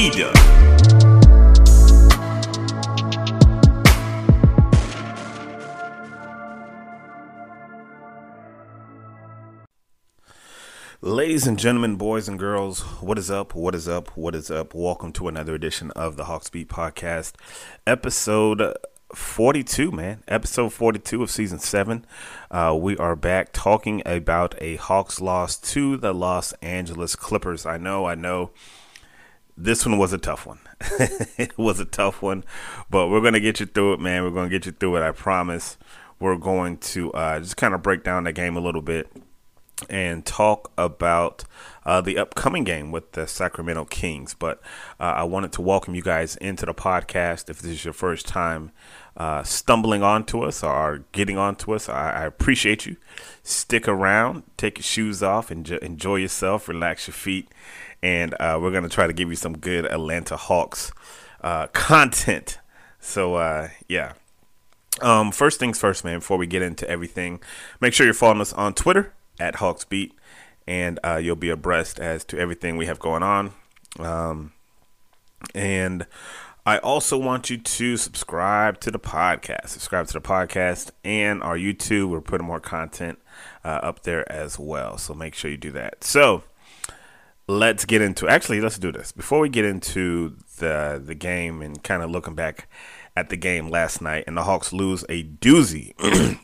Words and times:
Eda. 0.00 0.32
Ladies 11.02 11.46
and 11.46 11.58
gentlemen, 11.58 11.96
boys 11.96 12.28
and 12.28 12.38
girls, 12.38 12.80
what 13.02 13.18
is 13.18 13.30
up? 13.30 13.54
What 13.54 13.74
is 13.74 13.86
up? 13.88 14.16
What 14.16 14.34
is 14.34 14.50
up? 14.50 14.74
Welcome 14.74 15.12
to 15.12 15.28
another 15.28 15.54
edition 15.54 15.90
of 15.90 16.16
the 16.16 16.24
Hawks 16.24 16.48
Beat 16.48 16.70
Podcast, 16.70 17.34
episode 17.86 18.74
42, 19.14 19.90
man. 19.92 20.22
Episode 20.26 20.72
42 20.72 21.24
of 21.24 21.30
season 21.30 21.58
7. 21.58 22.06
Uh, 22.50 22.74
we 22.80 22.96
are 22.96 23.16
back 23.16 23.50
talking 23.52 24.00
about 24.06 24.54
a 24.62 24.76
Hawks 24.76 25.20
loss 25.20 25.58
to 25.58 25.98
the 25.98 26.14
Los 26.14 26.54
Angeles 26.62 27.14
Clippers. 27.16 27.66
I 27.66 27.76
know, 27.76 28.06
I 28.06 28.14
know. 28.14 28.52
This 29.62 29.84
one 29.84 29.98
was 29.98 30.14
a 30.14 30.18
tough 30.18 30.46
one. 30.46 30.58
it 31.36 31.58
was 31.58 31.80
a 31.80 31.84
tough 31.84 32.22
one, 32.22 32.44
but 32.88 33.08
we're 33.08 33.20
going 33.20 33.34
to 33.34 33.40
get 33.40 33.60
you 33.60 33.66
through 33.66 33.92
it, 33.92 34.00
man. 34.00 34.22
We're 34.22 34.30
going 34.30 34.48
to 34.48 34.58
get 34.58 34.64
you 34.64 34.72
through 34.72 34.96
it, 34.96 35.02
I 35.02 35.12
promise. 35.12 35.76
We're 36.18 36.38
going 36.38 36.78
to 36.78 37.12
uh, 37.12 37.40
just 37.40 37.58
kind 37.58 37.74
of 37.74 37.82
break 37.82 38.02
down 38.02 38.24
the 38.24 38.32
game 38.32 38.56
a 38.56 38.60
little 38.60 38.80
bit 38.80 39.12
and 39.90 40.24
talk 40.24 40.72
about 40.78 41.44
uh, 41.84 42.00
the 42.00 42.16
upcoming 42.16 42.64
game 42.64 42.90
with 42.90 43.12
the 43.12 43.26
Sacramento 43.26 43.84
Kings. 43.84 44.32
But 44.32 44.62
uh, 44.98 45.04
I 45.16 45.24
wanted 45.24 45.52
to 45.52 45.62
welcome 45.62 45.94
you 45.94 46.02
guys 46.02 46.36
into 46.36 46.64
the 46.64 46.74
podcast. 46.74 47.50
If 47.50 47.60
this 47.60 47.72
is 47.72 47.84
your 47.84 47.92
first 47.92 48.26
time 48.26 48.72
uh, 49.14 49.42
stumbling 49.42 50.02
onto 50.02 50.40
us 50.42 50.64
or 50.64 51.04
getting 51.12 51.36
onto 51.36 51.74
us, 51.74 51.86
I, 51.86 52.22
I 52.22 52.24
appreciate 52.24 52.86
you. 52.86 52.96
Stick 53.42 53.86
around, 53.86 54.44
take 54.56 54.78
your 54.78 54.84
shoes 54.84 55.22
off, 55.22 55.50
and 55.50 55.68
enjoy 55.70 56.16
yourself, 56.16 56.66
relax 56.66 57.08
your 57.08 57.14
feet, 57.14 57.48
and 58.02 58.34
uh, 58.34 58.58
we're 58.60 58.70
to 58.82 58.88
try 58.88 59.06
to 59.06 59.12
give 59.12 59.28
you 59.28 59.36
some 59.36 59.58
good 59.58 59.86
Atlanta 59.86 60.36
Hawks 60.36 60.92
uh, 61.42 61.66
content. 61.72 62.58
So, 62.98 63.34
uh, 63.36 63.68
yeah. 63.88 64.14
Um, 65.00 65.32
first 65.32 65.58
things 65.58 65.78
first, 65.78 66.04
man, 66.04 66.18
before 66.18 66.36
we 66.36 66.46
get 66.46 66.62
into 66.62 66.88
everything, 66.88 67.40
make 67.80 67.94
sure 67.94 68.04
you're 68.04 68.14
following 68.14 68.40
us 68.40 68.52
on 68.52 68.74
Twitter 68.74 69.14
at 69.38 69.56
Hawks 69.56 69.84
Beat, 69.84 70.12
and 70.66 70.98
uh, 71.02 71.16
you'll 71.16 71.36
be 71.36 71.48
abreast 71.48 71.98
as 71.98 72.24
to 72.26 72.38
everything 72.38 72.76
we 72.76 72.86
have 72.86 72.98
going 72.98 73.22
on. 73.22 73.52
Um, 73.98 74.52
and 75.54 76.06
I 76.66 76.78
also 76.78 77.16
want 77.16 77.48
you 77.48 77.56
to 77.56 77.96
subscribe 77.96 78.80
to 78.80 78.90
the 78.90 78.98
podcast. 78.98 79.68
Subscribe 79.68 80.06
to 80.08 80.12
the 80.12 80.20
podcast 80.20 80.90
and 81.02 81.42
our 81.42 81.56
YouTube. 81.56 82.10
We're 82.10 82.20
putting 82.20 82.46
more 82.46 82.60
content 82.60 83.18
uh, 83.64 83.80
up 83.82 84.02
there 84.02 84.30
as 84.30 84.58
well. 84.58 84.98
So 84.98 85.14
make 85.14 85.34
sure 85.34 85.50
you 85.50 85.56
do 85.56 85.72
that. 85.72 86.04
So 86.04 86.44
let's 87.50 87.84
get 87.84 88.00
into 88.00 88.28
actually 88.28 88.60
let's 88.60 88.78
do 88.78 88.92
this 88.92 89.12
before 89.12 89.40
we 89.40 89.48
get 89.48 89.64
into 89.64 90.36
the 90.58 91.02
the 91.04 91.14
game 91.14 91.62
and 91.62 91.82
kind 91.82 92.02
of 92.02 92.10
looking 92.10 92.34
back 92.34 92.68
at 93.16 93.28
the 93.28 93.36
game 93.36 93.68
last 93.68 94.00
night 94.00 94.24
and 94.26 94.36
the 94.36 94.44
Hawks 94.44 94.72
lose 94.72 95.04
a 95.08 95.24
doozy 95.24 95.92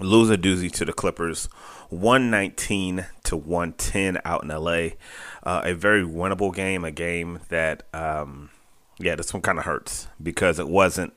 lose 0.00 0.30
a 0.30 0.38
doozy 0.38 0.70
to 0.72 0.84
the 0.84 0.92
Clippers 0.92 1.48
119 1.92 3.06
to 3.24 3.36
110 3.36 4.18
out 4.24 4.42
in 4.42 4.48
LA. 4.48 4.96
Uh, 5.42 5.62
a 5.64 5.74
very 5.74 6.02
winnable 6.02 6.54
game, 6.54 6.84
a 6.84 6.90
game 6.90 7.40
that, 7.50 7.82
um, 7.92 8.50
yeah, 8.98 9.14
this 9.14 9.32
one 9.34 9.42
kind 9.42 9.58
of 9.58 9.64
hurts 9.64 10.08
because 10.22 10.58
it 10.58 10.68
wasn't 10.68 11.16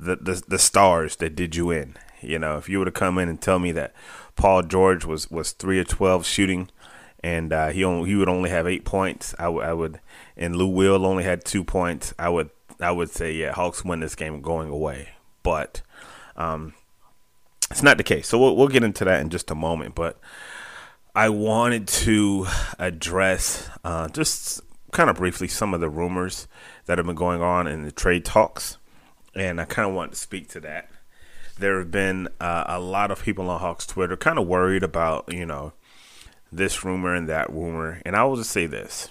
the, 0.00 0.16
the, 0.16 0.42
the 0.48 0.58
stars 0.58 1.16
that 1.16 1.36
did 1.36 1.54
you 1.54 1.70
in. 1.70 1.96
You 2.22 2.38
know, 2.38 2.56
if 2.56 2.68
you 2.68 2.78
were 2.78 2.86
to 2.86 2.90
come 2.90 3.18
in 3.18 3.28
and 3.28 3.40
tell 3.40 3.58
me 3.58 3.70
that 3.72 3.92
Paul 4.34 4.62
George 4.62 5.04
was 5.04 5.30
was 5.30 5.52
three 5.52 5.78
or 5.78 5.84
twelve 5.84 6.24
shooting, 6.24 6.70
and 7.24 7.54
uh, 7.54 7.68
he 7.68 7.82
only, 7.82 8.10
he 8.10 8.16
would 8.16 8.28
only 8.28 8.50
have 8.50 8.66
eight 8.66 8.84
points, 8.84 9.34
I, 9.38 9.44
w- 9.44 9.62
I 9.62 9.72
would, 9.72 9.98
and 10.36 10.54
Lou 10.54 10.66
Will 10.66 11.06
only 11.06 11.24
had 11.24 11.42
two 11.42 11.64
points, 11.64 12.12
I 12.18 12.28
would 12.28 12.50
I 12.80 12.90
would 12.90 13.08
say 13.08 13.32
yeah, 13.32 13.52
Hawks 13.52 13.82
win 13.82 14.00
this 14.00 14.14
game 14.14 14.42
going 14.42 14.68
away. 14.68 15.10
But 15.42 15.80
um, 16.36 16.74
it's 17.70 17.82
not 17.82 17.96
the 17.96 18.02
case. 18.02 18.28
So 18.28 18.38
we'll, 18.38 18.56
we'll 18.56 18.68
get 18.68 18.84
into 18.84 19.04
that 19.04 19.20
in 19.20 19.30
just 19.30 19.50
a 19.50 19.54
moment. 19.54 19.94
But 19.94 20.18
I 21.14 21.28
wanted 21.30 21.88
to 21.88 22.46
address 22.78 23.70
uh, 23.84 24.08
just 24.08 24.60
kind 24.92 25.08
of 25.08 25.16
briefly 25.16 25.48
some 25.48 25.72
of 25.72 25.80
the 25.80 25.88
rumors 25.88 26.46
that 26.86 26.98
have 26.98 27.06
been 27.06 27.16
going 27.16 27.40
on 27.40 27.66
in 27.66 27.84
the 27.84 27.92
trade 27.92 28.24
talks, 28.24 28.76
and 29.34 29.60
I 29.60 29.64
kind 29.64 29.88
of 29.88 29.94
want 29.94 30.12
to 30.12 30.18
speak 30.18 30.48
to 30.50 30.60
that. 30.60 30.90
There 31.58 31.78
have 31.78 31.90
been 31.90 32.28
uh, 32.40 32.64
a 32.66 32.80
lot 32.80 33.10
of 33.10 33.22
people 33.22 33.48
on 33.48 33.60
Hawks 33.60 33.86
Twitter 33.86 34.16
kind 34.16 34.38
of 34.38 34.46
worried 34.46 34.82
about, 34.82 35.32
you 35.32 35.46
know, 35.46 35.72
this 36.56 36.84
rumor 36.84 37.14
and 37.14 37.28
that 37.28 37.50
rumor, 37.52 38.00
and 38.04 38.16
I 38.16 38.24
will 38.24 38.36
just 38.36 38.50
say 38.50 38.66
this: 38.66 39.10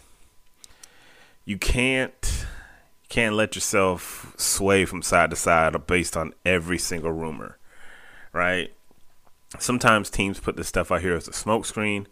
you 1.46 1.58
can't 1.58 2.46
can't 3.10 3.36
let 3.36 3.56
yourself 3.56 4.34
sway 4.38 4.86
from 4.86 5.02
side 5.02 5.30
to 5.30 5.36
side 5.36 5.86
based 5.86 6.18
on 6.18 6.34
every 6.46 6.80
single 6.80 7.12
rumor, 7.12 7.58
right? 8.32 8.74
Sometimes 9.60 10.10
teams 10.10 10.40
put 10.40 10.56
this 10.56 10.68
stuff 10.68 10.92
out 10.92 11.02
here 11.02 11.16
as 11.16 11.28
a 11.28 11.32
smokescreen. 11.32 12.08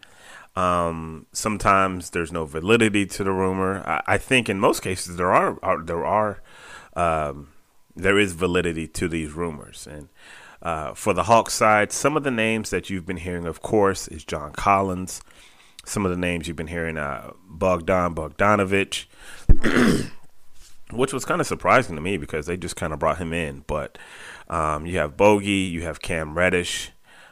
Um, 0.56 1.26
sometimes 1.32 2.12
there's 2.12 2.32
no 2.32 2.46
validity 2.46 3.06
to 3.06 3.24
the 3.24 3.32
rumor. 3.32 3.82
I, 3.88 4.04
I 4.06 4.18
think 4.18 4.50
in 4.50 4.60
most 4.60 4.82
cases 4.82 5.18
there 5.18 5.32
are, 5.32 5.58
are 5.64 5.82
there 5.82 6.06
are 6.06 6.42
um, 6.96 7.48
there 7.96 8.20
is 8.20 8.34
validity 8.34 8.88
to 8.90 9.08
these 9.08 9.32
rumors. 9.32 9.88
And 9.90 10.10
uh, 10.62 10.94
for 10.94 11.14
the 11.14 11.24
Hawks 11.24 11.54
side, 11.54 11.92
some 11.92 12.16
of 12.16 12.24
the 12.24 12.32
names 12.32 12.70
that 12.70 12.90
you've 12.90 13.06
been 13.06 13.18
hearing, 13.18 13.46
of 13.46 13.62
course, 13.62 14.08
is 14.08 14.24
John 14.24 14.52
Collins. 14.52 15.22
Some 15.86 16.06
of 16.06 16.12
the 16.12 16.18
names 16.18 16.48
you've 16.48 16.58
been 16.58 16.68
hearing, 16.68 16.98
uh, 16.98 17.32
Bogdan 17.48 18.14
Bogdanovich, 18.14 19.06
which 20.92 21.14
was 21.14 21.26
kind 21.26 21.42
of 21.42 21.48
surprising 21.48 21.96
to 21.96 22.02
me 22.02 22.18
because 22.18 22.46
they 22.46 22.58
just 22.58 22.76
kind 22.76 22.94
of 22.94 23.00
brought 23.00 23.18
him 23.18 23.34
in. 23.34 23.64
But 23.66 23.98
um, 24.48 24.86
you 24.86 25.00
have 25.00 25.18
Bogey, 25.18 25.50
you 25.50 25.82
have 25.82 26.02
Cam 26.02 26.38
Reddish. 26.38 26.92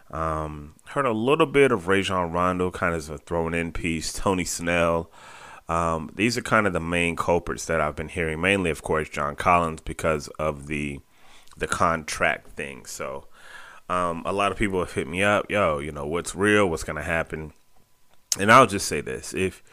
Um, 0.09 0.73
heard 0.87 1.05
a 1.05 1.11
little 1.11 1.45
bit 1.45 1.71
of 1.71 1.87
Rajon 1.87 2.31
Rondo, 2.31 2.71
kind 2.71 2.93
of 2.93 2.97
as 2.97 3.09
a 3.09 3.19
thrown 3.19 3.53
in 3.53 3.71
piece. 3.71 4.11
Tony 4.11 4.45
Snell. 4.45 5.11
Um, 5.67 6.09
these 6.15 6.35
are 6.35 6.41
kind 6.41 6.65
of 6.65 6.73
the 6.73 6.79
main 6.79 7.15
culprits 7.15 7.65
that 7.65 7.79
I've 7.79 7.95
been 7.95 8.09
hearing. 8.09 8.41
Mainly, 8.41 8.71
of 8.71 8.81
course, 8.81 9.07
John 9.07 9.35
Collins 9.35 9.81
because 9.81 10.27
of 10.39 10.65
the 10.65 10.99
the 11.59 11.67
contract 11.67 12.51
thing. 12.51 12.85
So, 12.85 13.27
um, 13.89 14.23
a 14.25 14.33
lot 14.33 14.51
of 14.51 14.57
people 14.57 14.79
have 14.79 14.93
hit 14.93 15.07
me 15.07 15.23
up, 15.23 15.49
yo, 15.49 15.79
you 15.79 15.91
know, 15.91 16.05
what's 16.05 16.35
real, 16.35 16.69
what's 16.69 16.83
going 16.83 16.97
to 16.97 17.03
happen. 17.03 17.53
And 18.39 18.51
I'll 18.51 18.67
just 18.67 18.87
say 18.87 19.01
this: 19.01 19.33
if 19.33 19.63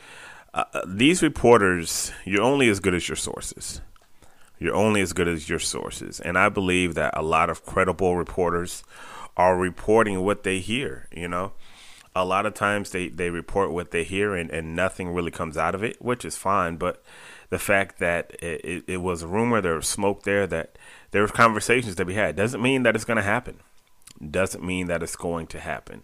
uh, 0.54 0.64
uh, 0.72 0.80
these 0.86 1.22
reporters, 1.22 2.12
you're 2.24 2.42
only 2.42 2.68
as 2.68 2.80
good 2.80 2.94
as 2.94 3.08
your 3.08 3.16
sources. 3.16 3.80
You're 4.58 4.74
only 4.74 5.02
as 5.02 5.12
good 5.12 5.28
as 5.28 5.50
your 5.50 5.58
sources, 5.58 6.18
and 6.18 6.38
I 6.38 6.48
believe 6.48 6.94
that 6.94 7.14
a 7.14 7.22
lot 7.22 7.50
of 7.50 7.66
credible 7.66 8.16
reporters 8.16 8.82
are 9.36 9.56
reporting 9.56 10.24
what 10.24 10.44
they 10.44 10.60
hear. 10.60 11.08
You 11.12 11.28
know, 11.28 11.52
a 12.16 12.24
lot 12.24 12.46
of 12.46 12.54
times 12.54 12.90
they, 12.90 13.08
they 13.08 13.28
report 13.28 13.70
what 13.70 13.90
they 13.90 14.02
hear 14.02 14.34
and, 14.34 14.50
and 14.50 14.74
nothing 14.74 15.10
really 15.10 15.30
comes 15.30 15.58
out 15.58 15.74
of 15.74 15.84
it, 15.84 16.00
which 16.00 16.24
is 16.24 16.36
fine. 16.36 16.76
But 16.78 17.02
the 17.50 17.58
fact 17.58 17.98
that 17.98 18.34
it, 18.40 18.64
it, 18.64 18.84
it 18.88 18.96
was 18.96 19.22
a 19.22 19.26
rumor, 19.26 19.60
there 19.60 19.74
was 19.74 19.86
smoke 19.86 20.22
there, 20.22 20.46
that 20.46 20.78
there 21.10 21.22
were 21.22 21.28
conversations 21.28 21.94
to 21.96 22.04
be 22.04 22.14
had, 22.14 22.36
doesn't 22.36 22.62
mean 22.62 22.82
that 22.82 22.94
it's 22.94 23.04
going 23.04 23.16
to 23.16 23.22
happen. 23.22 23.60
Doesn't 24.30 24.64
mean 24.64 24.86
that 24.86 25.02
it's 25.02 25.16
going 25.16 25.46
to 25.48 25.60
happen. 25.60 26.02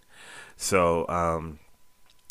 So 0.57 1.09
um, 1.09 1.59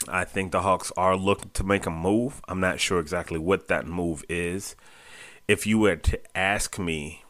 I 0.08 0.24
think 0.24 0.52
the 0.52 0.62
Hawks 0.62 0.92
are 0.96 1.16
looking 1.16 1.52
to 1.52 1.64
make 1.64 1.86
a 1.86 1.92
move. 1.92 2.42
I'm 2.48 2.60
not 2.60 2.80
sure 2.80 3.00
exactly 3.00 3.40
what 3.40 3.68
that 3.68 3.88
move 3.88 4.24
is. 4.30 4.76
If 5.48 5.66
you 5.66 5.80
were 5.80 5.96
to 5.96 6.38
ask 6.38 6.78
me 6.80 7.24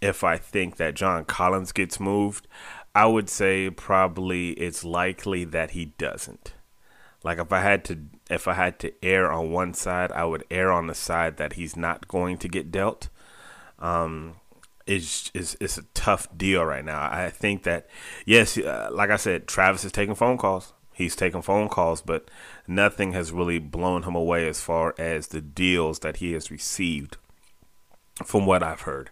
if 0.00 0.22
I 0.22 0.36
think 0.36 0.76
that 0.76 0.94
John 0.94 1.24
Collins 1.24 1.72
gets 1.72 1.98
moved, 1.98 2.46
I 2.94 3.06
would 3.06 3.28
say 3.28 3.70
probably 3.70 4.50
it's 4.50 4.84
likely 4.84 5.44
that 5.44 5.72
he 5.72 5.86
doesn't. 5.86 6.54
Like 7.24 7.38
if 7.38 7.52
I 7.52 7.60
had 7.60 7.84
to 7.86 7.98
if 8.30 8.46
I 8.46 8.54
had 8.54 8.78
to 8.80 8.92
err 9.02 9.32
on 9.32 9.50
one 9.50 9.74
side, 9.74 10.12
I 10.12 10.24
would 10.24 10.44
err 10.50 10.70
on 10.70 10.86
the 10.86 10.94
side 10.94 11.36
that 11.38 11.54
he's 11.54 11.76
not 11.76 12.06
going 12.06 12.38
to 12.38 12.48
get 12.48 12.70
dealt. 12.70 13.08
Um, 13.78 14.36
it's, 14.86 15.30
it's, 15.34 15.56
it's 15.60 15.78
a 15.78 15.84
tough 15.94 16.28
deal 16.36 16.64
right 16.64 16.84
now. 16.84 17.08
I 17.10 17.30
think 17.30 17.62
that 17.64 17.88
yes, 18.26 18.58
uh, 18.58 18.90
like 18.92 19.10
I 19.10 19.16
said, 19.16 19.46
Travis 19.46 19.84
is 19.84 19.92
taking 19.92 20.14
phone 20.14 20.38
calls. 20.38 20.72
He's 20.92 21.16
taking 21.16 21.42
phone 21.42 21.68
calls, 21.68 22.02
but 22.02 22.30
nothing 22.68 23.12
has 23.12 23.32
really 23.32 23.58
blown 23.58 24.04
him 24.04 24.14
away 24.14 24.48
as 24.48 24.60
far 24.60 24.94
as 24.96 25.26
the 25.26 25.40
deals 25.40 25.98
that 26.00 26.18
he 26.18 26.32
has 26.34 26.52
received, 26.52 27.16
from 28.24 28.46
what 28.46 28.62
I've 28.62 28.82
heard. 28.82 29.10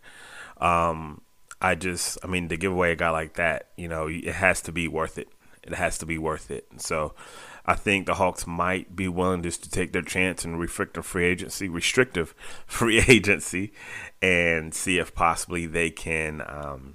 Um, 0.59 1.23
I 1.61 1.75
just, 1.75 2.19
I 2.23 2.29
mean, 2.29 2.49
to 2.51 2.57
give 2.57 2.71
away 2.71 2.93
a 2.93 2.97
guy 2.97 3.11
like 3.11 3.35
that, 3.35 3.71
you 3.77 3.89
know, 3.89 4.07
it 4.07 4.27
has 4.27 4.63
to 4.63 4.73
be 4.73 4.87
worth 4.87 5.19
it. 5.19 5.29
It 5.65 5.75
has 5.75 5.99
to 5.99 6.07
be 6.07 6.19
worth 6.19 6.51
it. 6.53 6.67
So 6.77 7.15
I 7.64 7.75
think 7.75 8.06
the 8.06 8.14
Hawks 8.14 8.47
might 8.47 8.97
be 8.97 9.06
willing 9.06 9.43
just 9.43 9.62
to 9.62 9.70
take 9.70 9.93
their 9.93 10.03
chance 10.03 10.44
and 10.44 10.59
restrictive 10.59 11.06
free 11.06 11.26
agency, 11.26 11.69
restrictive 11.69 12.35
free 12.67 13.00
agency, 13.06 13.73
and 14.20 14.75
see 14.75 14.99
if 14.99 15.14
possibly 15.14 15.67
they 15.67 15.91
can 15.91 16.43
um, 16.47 16.94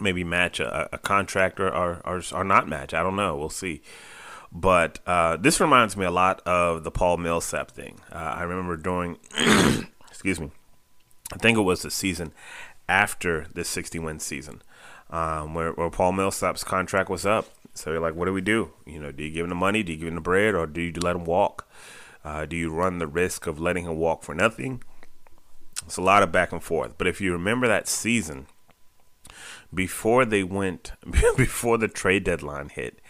maybe 0.00 0.24
match 0.24 0.60
a, 0.60 0.88
a 0.92 0.98
contract 0.98 1.60
or, 1.60 1.68
or, 1.68 2.22
or, 2.32 2.44
not 2.44 2.68
match. 2.68 2.94
I 2.94 3.02
don't 3.02 3.16
know. 3.16 3.36
We'll 3.36 3.50
see. 3.50 3.82
But 4.50 5.00
uh, 5.06 5.36
this 5.36 5.60
reminds 5.60 5.96
me 5.96 6.06
a 6.06 6.10
lot 6.10 6.40
of 6.46 6.84
the 6.84 6.90
Paul 6.90 7.16
Millsap 7.16 7.70
thing. 7.70 8.00
Uh, 8.12 8.18
I 8.18 8.42
remember 8.44 8.76
during, 8.76 9.18
excuse 10.08 10.40
me, 10.40 10.52
I 11.32 11.38
think 11.38 11.58
it 11.58 11.62
was 11.62 11.82
the 11.82 11.90
season 11.90 12.32
after 12.88 13.46
this 13.52 13.68
60 13.68 13.98
win 13.98 14.20
season, 14.20 14.62
um, 15.14 15.54
where, 15.54 15.72
where 15.72 15.90
Paul 15.90 16.12
Millsap's 16.12 16.64
contract 16.64 17.08
was 17.08 17.24
up. 17.24 17.46
So 17.72 17.92
you're 17.92 18.00
like, 18.00 18.16
what 18.16 18.24
do 18.24 18.32
we 18.32 18.40
do? 18.40 18.72
You 18.84 18.98
know, 18.98 19.12
do 19.12 19.22
you 19.22 19.30
give 19.30 19.44
him 19.44 19.50
the 19.50 19.54
money? 19.54 19.84
Do 19.84 19.92
you 19.92 19.98
give 19.98 20.08
him 20.08 20.16
the 20.16 20.20
bread? 20.20 20.56
Or 20.56 20.66
do 20.66 20.80
you 20.80 20.92
let 20.92 21.14
him 21.14 21.24
walk? 21.24 21.68
Uh, 22.24 22.46
do 22.46 22.56
you 22.56 22.70
run 22.70 22.98
the 22.98 23.06
risk 23.06 23.46
of 23.46 23.60
letting 23.60 23.84
him 23.84 23.96
walk 23.96 24.24
for 24.24 24.34
nothing? 24.34 24.82
It's 25.84 25.96
a 25.96 26.02
lot 26.02 26.24
of 26.24 26.32
back 26.32 26.50
and 26.50 26.62
forth. 26.62 26.98
But 26.98 27.06
if 27.06 27.20
you 27.20 27.32
remember 27.32 27.68
that 27.68 27.86
season, 27.86 28.46
before 29.72 30.24
they 30.24 30.42
went, 30.42 30.92
before 31.36 31.78
the 31.78 31.88
trade 31.88 32.24
deadline 32.24 32.70
hit, 32.70 33.00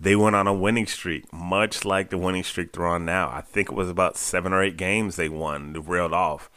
they 0.00 0.16
went 0.16 0.36
on 0.36 0.46
a 0.46 0.54
winning 0.54 0.86
streak, 0.86 1.30
much 1.30 1.84
like 1.84 2.08
the 2.08 2.16
winning 2.16 2.44
streak 2.44 2.72
they're 2.72 2.86
on 2.86 3.04
now. 3.04 3.28
I 3.28 3.42
think 3.42 3.70
it 3.70 3.74
was 3.74 3.90
about 3.90 4.16
seven 4.16 4.54
or 4.54 4.62
eight 4.62 4.78
games 4.78 5.16
they 5.16 5.28
won, 5.28 5.74
they 5.74 5.78
railed 5.78 6.14
off. 6.14 6.48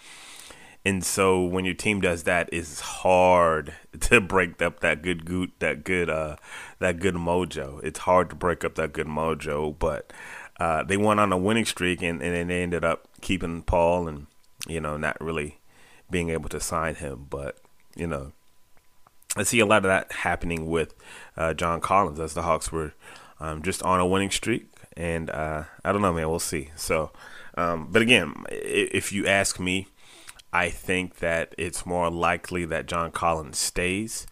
And 0.86 1.04
so 1.04 1.42
when 1.42 1.64
your 1.64 1.74
team 1.74 2.02
does 2.02 2.24
that, 2.24 2.50
it's 2.52 2.82
hard 2.82 3.74
to 4.02 4.20
break 4.20 4.62
up 4.62 4.82
that 4.82 5.02
good 5.02 5.26
goot, 5.26 5.54
that 5.60 5.84
good 5.84 6.10
uh 6.10 6.36
that 6.80 7.00
good 7.00 7.16
mojo. 7.16 7.82
It's 7.84 8.00
hard 8.00 8.30
to 8.30 8.36
break 8.36 8.64
up 8.64 8.76
that 8.76 8.94
good 8.94 9.08
mojo, 9.08 9.78
but 9.78 10.12
uh, 10.60 10.84
they 10.84 10.98
went 10.98 11.20
on 11.20 11.34
a 11.34 11.38
winning 11.38 11.66
streak 11.66 12.02
and, 12.02 12.22
and 12.22 12.50
they 12.50 12.62
ended 12.62 12.86
up 12.86 13.08
keeping 13.22 13.64
Paul 13.64 14.08
and 14.08 14.28
you 14.68 14.80
know 14.80 14.98
not 14.98 15.20
really 15.20 15.60
being 16.10 16.30
able 16.30 16.50
to 16.50 16.60
sign 16.60 16.96
him. 16.96 17.28
But 17.30 17.58
you 17.96 18.08
know, 18.08 18.34
I 19.36 19.44
see 19.44 19.60
a 19.60 19.66
lot 19.66 19.78
of 19.78 19.84
that 19.84 20.12
happening 20.12 20.68
with 20.68 20.94
uh, 21.38 21.54
John 21.54 21.82
Collins 21.82 22.20
as 22.20 22.34
the 22.34 22.44
Hawks 22.44 22.72
were 22.72 22.94
um, 23.40 23.62
just 23.62 23.82
on 23.84 24.00
a 24.00 24.06
winning 24.06 24.32
streak, 24.32 24.70
and 24.96 25.30
uh, 25.30 25.64
I 25.84 25.92
don't 25.92 26.02
know, 26.02 26.14
man. 26.14 26.30
We'll 26.30 26.40
see. 26.40 26.72
So, 26.76 27.12
um, 27.56 27.88
but 27.92 28.02
again, 28.02 28.34
if 28.50 29.12
you 29.12 29.26
ask 29.26 29.60
me 29.60 29.88
I 30.54 30.70
think 30.70 31.18
that 31.18 31.56
it's 31.58 31.84
more 31.84 32.12
likely 32.12 32.64
that 32.66 32.86
John 32.86 33.10
Collins 33.10 33.58
stays. 33.58 34.28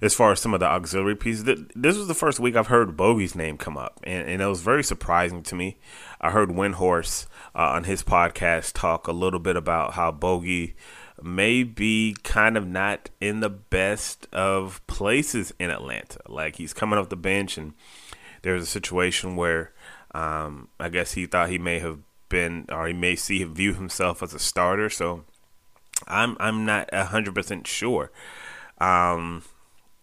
As 0.00 0.14
far 0.14 0.32
as 0.32 0.40
some 0.40 0.54
of 0.54 0.60
the 0.60 0.66
auxiliary 0.66 1.16
pieces, 1.16 1.44
this 1.44 1.98
was 1.98 2.08
the 2.08 2.14
first 2.14 2.40
week 2.40 2.56
I've 2.56 2.68
heard 2.68 2.96
Bogey's 2.96 3.34
name 3.34 3.58
come 3.58 3.76
up, 3.76 4.00
and, 4.02 4.26
and 4.26 4.40
it 4.40 4.46
was 4.46 4.62
very 4.62 4.82
surprising 4.82 5.42
to 5.42 5.54
me. 5.54 5.76
I 6.18 6.30
heard 6.30 6.48
Windhorst 6.48 7.26
uh, 7.54 7.58
on 7.58 7.84
his 7.84 8.02
podcast 8.02 8.72
talk 8.72 9.06
a 9.06 9.12
little 9.12 9.38
bit 9.38 9.54
about 9.54 9.92
how 9.92 10.10
Bogey 10.10 10.76
may 11.22 11.62
be 11.62 12.16
kind 12.22 12.56
of 12.56 12.66
not 12.66 13.10
in 13.20 13.40
the 13.40 13.50
best 13.50 14.26
of 14.32 14.80
places 14.86 15.52
in 15.58 15.70
Atlanta. 15.70 16.20
Like 16.26 16.56
he's 16.56 16.72
coming 16.72 16.98
off 16.98 17.10
the 17.10 17.16
bench, 17.16 17.58
and 17.58 17.74
there's 18.40 18.62
a 18.62 18.66
situation 18.66 19.36
where 19.36 19.72
um, 20.14 20.68
I 20.80 20.88
guess 20.88 21.12
he 21.12 21.26
thought 21.26 21.50
he 21.50 21.58
may 21.58 21.80
have 21.80 21.98
been, 22.30 22.64
or 22.72 22.86
he 22.86 22.94
may 22.94 23.14
see 23.14 23.44
view 23.44 23.74
himself 23.74 24.22
as 24.22 24.32
a 24.32 24.38
starter. 24.38 24.88
So 24.88 25.24
I'm 26.06 26.36
I'm 26.40 26.64
not 26.64 26.92
hundred 26.92 27.34
percent 27.34 27.66
sure. 27.66 28.10
Um, 28.78 29.42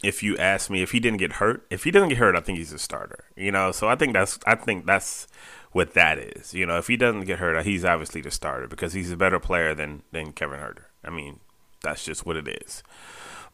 if 0.04 0.22
you 0.22 0.38
ask 0.38 0.70
me 0.70 0.82
if 0.82 0.92
he 0.92 1.00
didn't 1.00 1.20
get 1.20 1.34
hurt, 1.34 1.66
if 1.70 1.86
he 1.86 1.92
doesn't 1.92 2.10
get 2.10 2.18
hurt, 2.18 2.36
I 2.36 2.42
think 2.42 2.58
he's 2.58 2.74
a 2.74 2.80
starter. 2.80 3.26
You 3.36 3.52
know, 3.52 3.72
so 3.72 3.88
I 3.88 3.96
think 3.96 4.14
that's 4.14 4.40
I 4.46 4.56
think 4.56 4.86
that's 4.86 5.28
what 5.72 5.94
that 5.94 6.20
is. 6.20 6.54
You 6.54 6.66
know, 6.66 6.78
if 6.78 6.88
he 6.88 6.98
doesn't 6.98 7.26
get 7.26 7.40
hurt, 7.40 7.66
he's 7.66 7.86
obviously 7.86 8.22
the 8.22 8.32
starter 8.32 8.68
because 8.68 8.94
he's 8.94 9.12
a 9.12 9.18
better 9.18 9.40
player 9.40 9.74
than 9.74 10.04
than 10.12 10.34
Kevin 10.34 10.60
Huerter. 10.60 10.86
I 11.04 11.10
mean, 11.10 11.40
that's 11.82 12.04
just 12.04 12.26
what 12.26 12.38
it 12.38 12.48
is. 12.48 12.84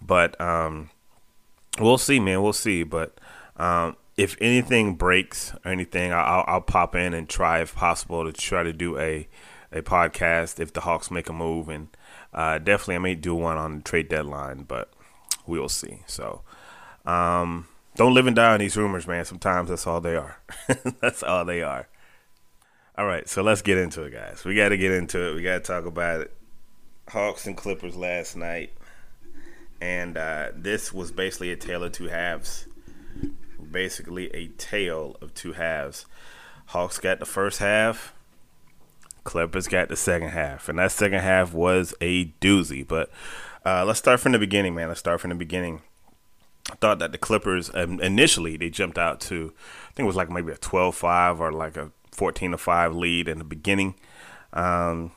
But 0.02 0.40
um, 0.40 0.90
we'll 1.80 1.98
see, 1.98 2.20
man. 2.20 2.42
We'll 2.42 2.54
see. 2.54 2.84
But 2.84 3.20
um, 3.58 3.96
if 4.18 4.36
anything 4.42 4.96
breaks 4.96 5.54
or 5.66 5.72
anything, 5.72 6.14
I'll, 6.14 6.44
I'll 6.48 6.62
pop 6.62 6.96
in 6.96 7.14
and 7.14 7.28
try, 7.28 7.62
if 7.62 7.76
possible, 7.76 8.26
to 8.26 8.34
try 8.34 8.64
to 8.64 8.74
do 8.74 8.98
a 8.98 9.28
a 9.72 9.84
podcast 9.84 10.60
if 10.60 10.74
the 10.74 10.82
Hawks 10.82 11.12
make 11.12 11.30
a 11.30 11.34
move 11.34 11.70
and 11.70 11.90
uh, 12.34 12.60
definitely, 12.60 12.96
I 12.96 13.00
may 13.00 13.16
do 13.16 13.36
one 13.36 13.58
on 13.58 13.78
the 13.78 13.84
trade 13.84 14.10
deadline, 14.10 14.64
but 14.64 14.92
we 15.48 15.60
will 15.60 15.70
see. 15.70 16.02
So, 16.06 16.42
um, 17.06 17.68
don't 17.96 18.14
live 18.14 18.28
and 18.28 18.36
die 18.36 18.54
on 18.54 18.60
these 18.60 18.78
rumors, 18.78 19.08
man. 19.08 19.26
Sometimes 19.26 19.70
that's 19.70 19.88
all 19.88 20.00
they 20.00 20.16
are. 20.16 20.38
that's 21.02 21.24
all 21.24 21.46
they 21.46 21.62
are. 21.62 21.88
All 22.98 23.06
right, 23.06 23.28
so 23.28 23.42
let's 23.42 23.62
get 23.62 23.78
into 23.78 24.04
it, 24.04 24.12
guys. 24.12 24.44
We 24.44 24.56
got 24.56 24.70
to 24.70 24.78
get 24.78 24.92
into 24.92 25.30
it. 25.30 25.36
We 25.36 25.42
got 25.42 25.54
to 25.54 25.60
talk 25.62 25.86
about 25.86 26.22
it. 26.22 26.34
Hawks 27.08 27.48
and 27.48 27.58
Clippers 27.58 27.96
last 27.96 28.36
night, 28.36 28.74
and 29.82 30.18
uh, 30.18 30.50
this 30.54 30.94
was 30.94 31.12
basically 31.12 31.52
a 31.52 31.56
tale 31.56 31.84
of 31.84 31.92
two 31.92 32.08
halves. 32.08 32.68
Basically, 33.72 34.28
a 34.36 34.48
tale 34.50 35.16
of 35.22 35.34
two 35.34 35.54
halves. 35.54 36.06
Hawks 36.68 37.00
got 37.00 37.20
the 37.20 37.26
first 37.26 37.60
half. 37.60 38.14
Clippers 39.24 39.68
got 39.68 39.90
the 39.90 39.96
second 39.96 40.30
half, 40.30 40.70
and 40.70 40.80
that 40.80 40.92
second 40.92 41.20
half 41.20 41.54
was 41.54 41.94
a 42.02 42.26
doozy. 42.42 42.88
But 42.88 43.10
uh, 43.66 43.86
let's 43.86 44.00
start 44.00 44.20
from 44.20 44.32
the 44.32 44.40
beginning, 44.40 44.76
man. 44.76 44.88
Let's 44.88 45.00
start 45.00 45.22
from 45.22 45.30
the 45.30 45.36
beginning. 45.36 45.82
I 46.72 46.76
thought 46.76 47.00
that 47.00 47.12
the 47.12 47.18
Clippers 47.18 47.72
um, 47.74 48.00
initially 48.00 48.58
they 48.58 48.70
jumped 48.70 48.98
out 48.98 49.20
to, 49.22 49.54
I 49.90 49.92
think 49.94 50.06
it 50.06 50.08
was 50.08 50.16
like 50.16 50.30
maybe 50.30 50.52
a 50.52 50.58
12-5 50.58 51.40
or 51.40 51.52
like 51.52 51.78
a 51.78 51.92
14-5 52.16 52.96
lead 52.96 53.28
in 53.28 53.40
the 53.40 53.44
beginning. 53.44 53.96
Um, 54.54 55.12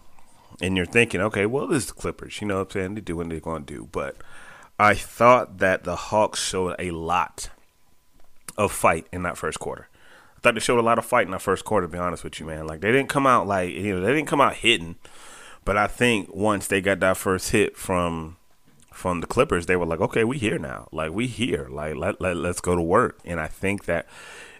and 0.60 0.76
you're 0.76 0.86
thinking, 0.86 1.20
okay, 1.20 1.46
well, 1.46 1.66
this 1.66 1.84
is 1.84 1.88
the 1.88 1.94
Clippers. 1.94 2.40
You 2.40 2.48
know 2.48 2.58
what 2.58 2.68
I'm 2.68 2.70
saying? 2.70 2.94
They 2.94 3.00
do 3.00 3.16
what 3.16 3.28
they're 3.28 3.40
going 3.40 3.64
to 3.64 3.74
do. 3.74 3.88
But 3.90 4.16
I 4.78 4.94
thought 4.94 5.58
that 5.58 5.84
the 5.84 5.96
Hawks 5.96 6.42
showed 6.42 6.76
a 6.78 6.90
lot 6.90 7.50
of 8.56 8.72
fight 8.72 9.06
in 9.12 9.22
that 9.22 9.38
first 9.38 9.58
quarter. 9.60 9.88
Thought 10.42 10.54
they 10.54 10.60
showed 10.60 10.78
a 10.78 10.82
lot 10.82 10.98
of 10.98 11.04
fight 11.04 11.26
in 11.26 11.32
that 11.32 11.42
first 11.42 11.64
quarter. 11.64 11.86
To 11.86 11.92
be 11.92 11.98
honest 11.98 12.24
with 12.24 12.40
you, 12.40 12.46
man, 12.46 12.66
like 12.66 12.80
they 12.80 12.90
didn't 12.90 13.08
come 13.08 13.26
out 13.26 13.46
like 13.46 13.70
you 13.70 13.94
know 13.94 14.04
they 14.04 14.12
didn't 14.12 14.28
come 14.28 14.40
out 14.40 14.54
hitting, 14.56 14.96
but 15.64 15.76
I 15.76 15.86
think 15.86 16.34
once 16.34 16.66
they 16.66 16.80
got 16.80 17.00
that 17.00 17.16
first 17.16 17.50
hit 17.50 17.76
from 17.76 18.36
from 18.92 19.20
the 19.20 19.26
Clippers, 19.26 19.66
they 19.66 19.76
were 19.76 19.86
like, 19.86 20.00
okay, 20.00 20.24
we 20.24 20.38
here 20.38 20.58
now. 20.58 20.88
Like 20.92 21.12
we 21.12 21.26
here. 21.26 21.68
Like 21.70 21.96
let, 21.96 22.20
let 22.20 22.36
let's 22.36 22.60
go 22.60 22.74
to 22.74 22.82
work. 22.82 23.18
And 23.24 23.40
I 23.40 23.46
think 23.46 23.84
that 23.84 24.06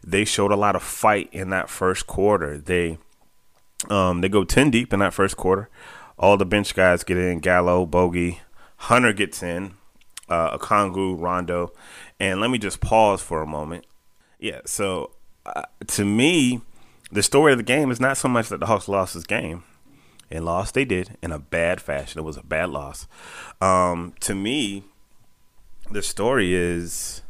they 0.05 0.25
showed 0.25 0.53
a 0.53 0.57
lot 0.57 0.77
of 0.77 0.83
fight 0.83 1.29
in 1.33 1.51
that 1.51 1.69
first 1.69 2.07
quarter. 2.07 2.59
They 2.59 2.99
um 3.91 4.21
they 4.21 4.29
go 4.29 4.45
ten 4.45 4.71
deep 4.71 4.93
in 4.93 5.01
that 5.01 5.15
first 5.15 5.37
quarter. 5.37 5.69
All 6.19 6.37
the 6.37 6.47
bench 6.47 6.75
guys 6.75 7.05
get 7.05 7.19
in. 7.19 7.41
Gallo, 7.41 7.87
Bogey, 7.87 8.41
Hunter 8.77 9.13
gets 9.13 9.43
in. 9.43 9.75
Uh, 10.29 10.57
Okongwu, 10.57 11.21
Rondo, 11.21 11.73
and 12.19 12.41
let 12.41 12.49
me 12.49 12.57
just 12.57 12.81
pause 12.81 13.21
for 13.21 13.43
a 13.43 13.47
moment. 13.47 13.85
Yeah, 14.39 14.61
so 14.65 15.11
to 15.87 16.05
me, 16.05 16.61
the 17.11 17.23
story 17.23 17.53
of 17.53 17.59
the 17.59 17.65
game 17.65 17.91
is 17.91 18.01
not 18.01 18.17
so 18.17 18.29
much 18.29 18.49
that 18.49 18.61
the 18.61 18.67
Hawks 18.67 18.89
lost 18.89 19.15
this 19.15 19.25
game 19.25 19.65
and 20.31 20.45
lost 20.45 20.75
they 20.75 20.85
did 20.85 21.17
in 21.23 21.31
a 21.31 21.39
bad 21.39 21.81
fashion. 21.81 22.19
It 22.21 22.25
was 22.25 22.37
a 22.37 22.43
bad 22.43 22.71
loss. 22.71 23.07
Um, 23.61 24.15
to 24.21 24.35
me, 24.35 24.85
the 25.91 26.03
story 26.03 26.55
is 26.55 27.23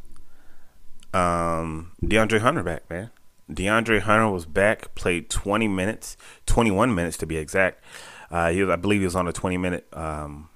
um, 1.13 1.91
DeAndre 2.01 2.39
Hunter 2.39 2.63
back, 2.63 2.89
man. 2.89 3.11
DeAndre 3.51 4.01
Hunter 4.01 4.29
was 4.29 4.45
back, 4.45 4.95
played 4.95 5.29
20 5.29 5.67
minutes, 5.67 6.15
21 6.45 6.95
minutes 6.95 7.17
to 7.17 7.25
be 7.25 7.37
exact. 7.37 7.83
Uh, 8.31 8.51
he 8.51 8.63
was, 8.63 8.71
I 8.71 8.77
believe 8.77 9.01
he 9.01 9.05
was 9.05 9.15
on 9.15 9.27
a 9.27 9.33
20 9.33 9.57
minute, 9.57 9.85
um, 9.93 10.49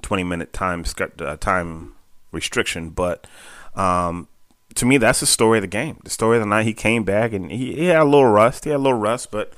20 0.00 0.24
minute 0.24 0.52
time 0.52 0.84
uh, 1.20 1.36
time 1.36 1.94
restriction, 2.32 2.90
but 2.90 3.26
um, 3.74 4.28
to 4.76 4.86
me, 4.86 4.98
that's 4.98 5.20
the 5.20 5.26
story 5.26 5.58
of 5.58 5.62
the 5.62 5.68
game. 5.68 5.98
The 6.04 6.10
story 6.10 6.36
of 6.36 6.42
the 6.42 6.48
night. 6.48 6.66
He 6.66 6.74
came 6.74 7.04
back 7.04 7.32
and 7.32 7.50
he, 7.50 7.74
he 7.74 7.86
had 7.86 8.02
a 8.02 8.04
little 8.04 8.26
rust. 8.26 8.64
He 8.64 8.70
had 8.70 8.76
a 8.76 8.78
little 8.78 8.98
rust, 8.98 9.30
but 9.30 9.52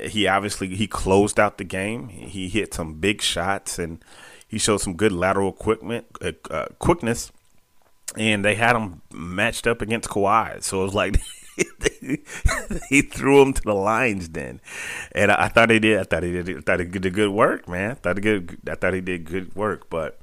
he 0.00 0.26
obviously 0.26 0.74
he 0.74 0.86
closed 0.86 1.38
out 1.38 1.58
the 1.58 1.64
game. 1.64 2.08
He 2.08 2.48
hit 2.48 2.74
some 2.74 2.94
big 2.94 3.20
shots 3.20 3.78
and 3.78 4.02
he 4.46 4.58
showed 4.58 4.78
some 4.78 4.94
good 4.94 5.12
lateral 5.12 5.48
equipment, 5.48 6.06
uh, 6.20 6.32
uh, 6.50 6.66
quickness, 6.78 7.32
and 8.16 8.44
they 8.44 8.54
had 8.54 8.76
him 8.76 9.02
matched 9.12 9.66
up 9.66 9.80
against 9.80 10.10
Kawhi. 10.10 10.62
So 10.62 10.82
it 10.82 10.84
was 10.84 10.94
like 10.94 11.16
he 12.88 13.02
threw 13.02 13.42
him 13.42 13.52
to 13.54 13.62
the 13.62 13.74
lines 13.74 14.28
then, 14.30 14.60
and 15.12 15.32
I, 15.32 15.44
I, 15.44 15.48
thought 15.48 15.70
he 15.70 15.78
did. 15.78 15.98
I 15.98 16.04
thought 16.04 16.22
he 16.22 16.32
did. 16.32 16.58
I 16.58 16.60
thought 16.60 16.80
he 16.80 16.86
did 16.86 17.14
good 17.14 17.30
work, 17.30 17.68
man. 17.68 17.92
I 17.92 17.94
thought 17.94 18.16
he 18.16 18.22
did. 18.22 18.58
I 18.68 18.74
thought 18.74 18.94
he 18.94 19.00
did 19.00 19.24
good 19.24 19.54
work, 19.54 19.88
but. 19.90 20.18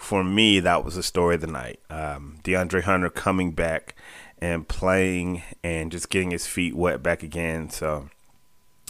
For 0.00 0.24
me, 0.24 0.60
that 0.60 0.82
was 0.82 0.94
the 0.94 1.02
story 1.02 1.34
of 1.34 1.42
the 1.42 1.46
night. 1.46 1.78
Um, 1.90 2.38
DeAndre 2.42 2.82
Hunter 2.82 3.10
coming 3.10 3.52
back 3.52 3.94
and 4.38 4.66
playing 4.66 5.42
and 5.62 5.92
just 5.92 6.08
getting 6.08 6.30
his 6.30 6.46
feet 6.46 6.74
wet 6.74 7.02
back 7.02 7.22
again. 7.22 7.68
So 7.68 8.08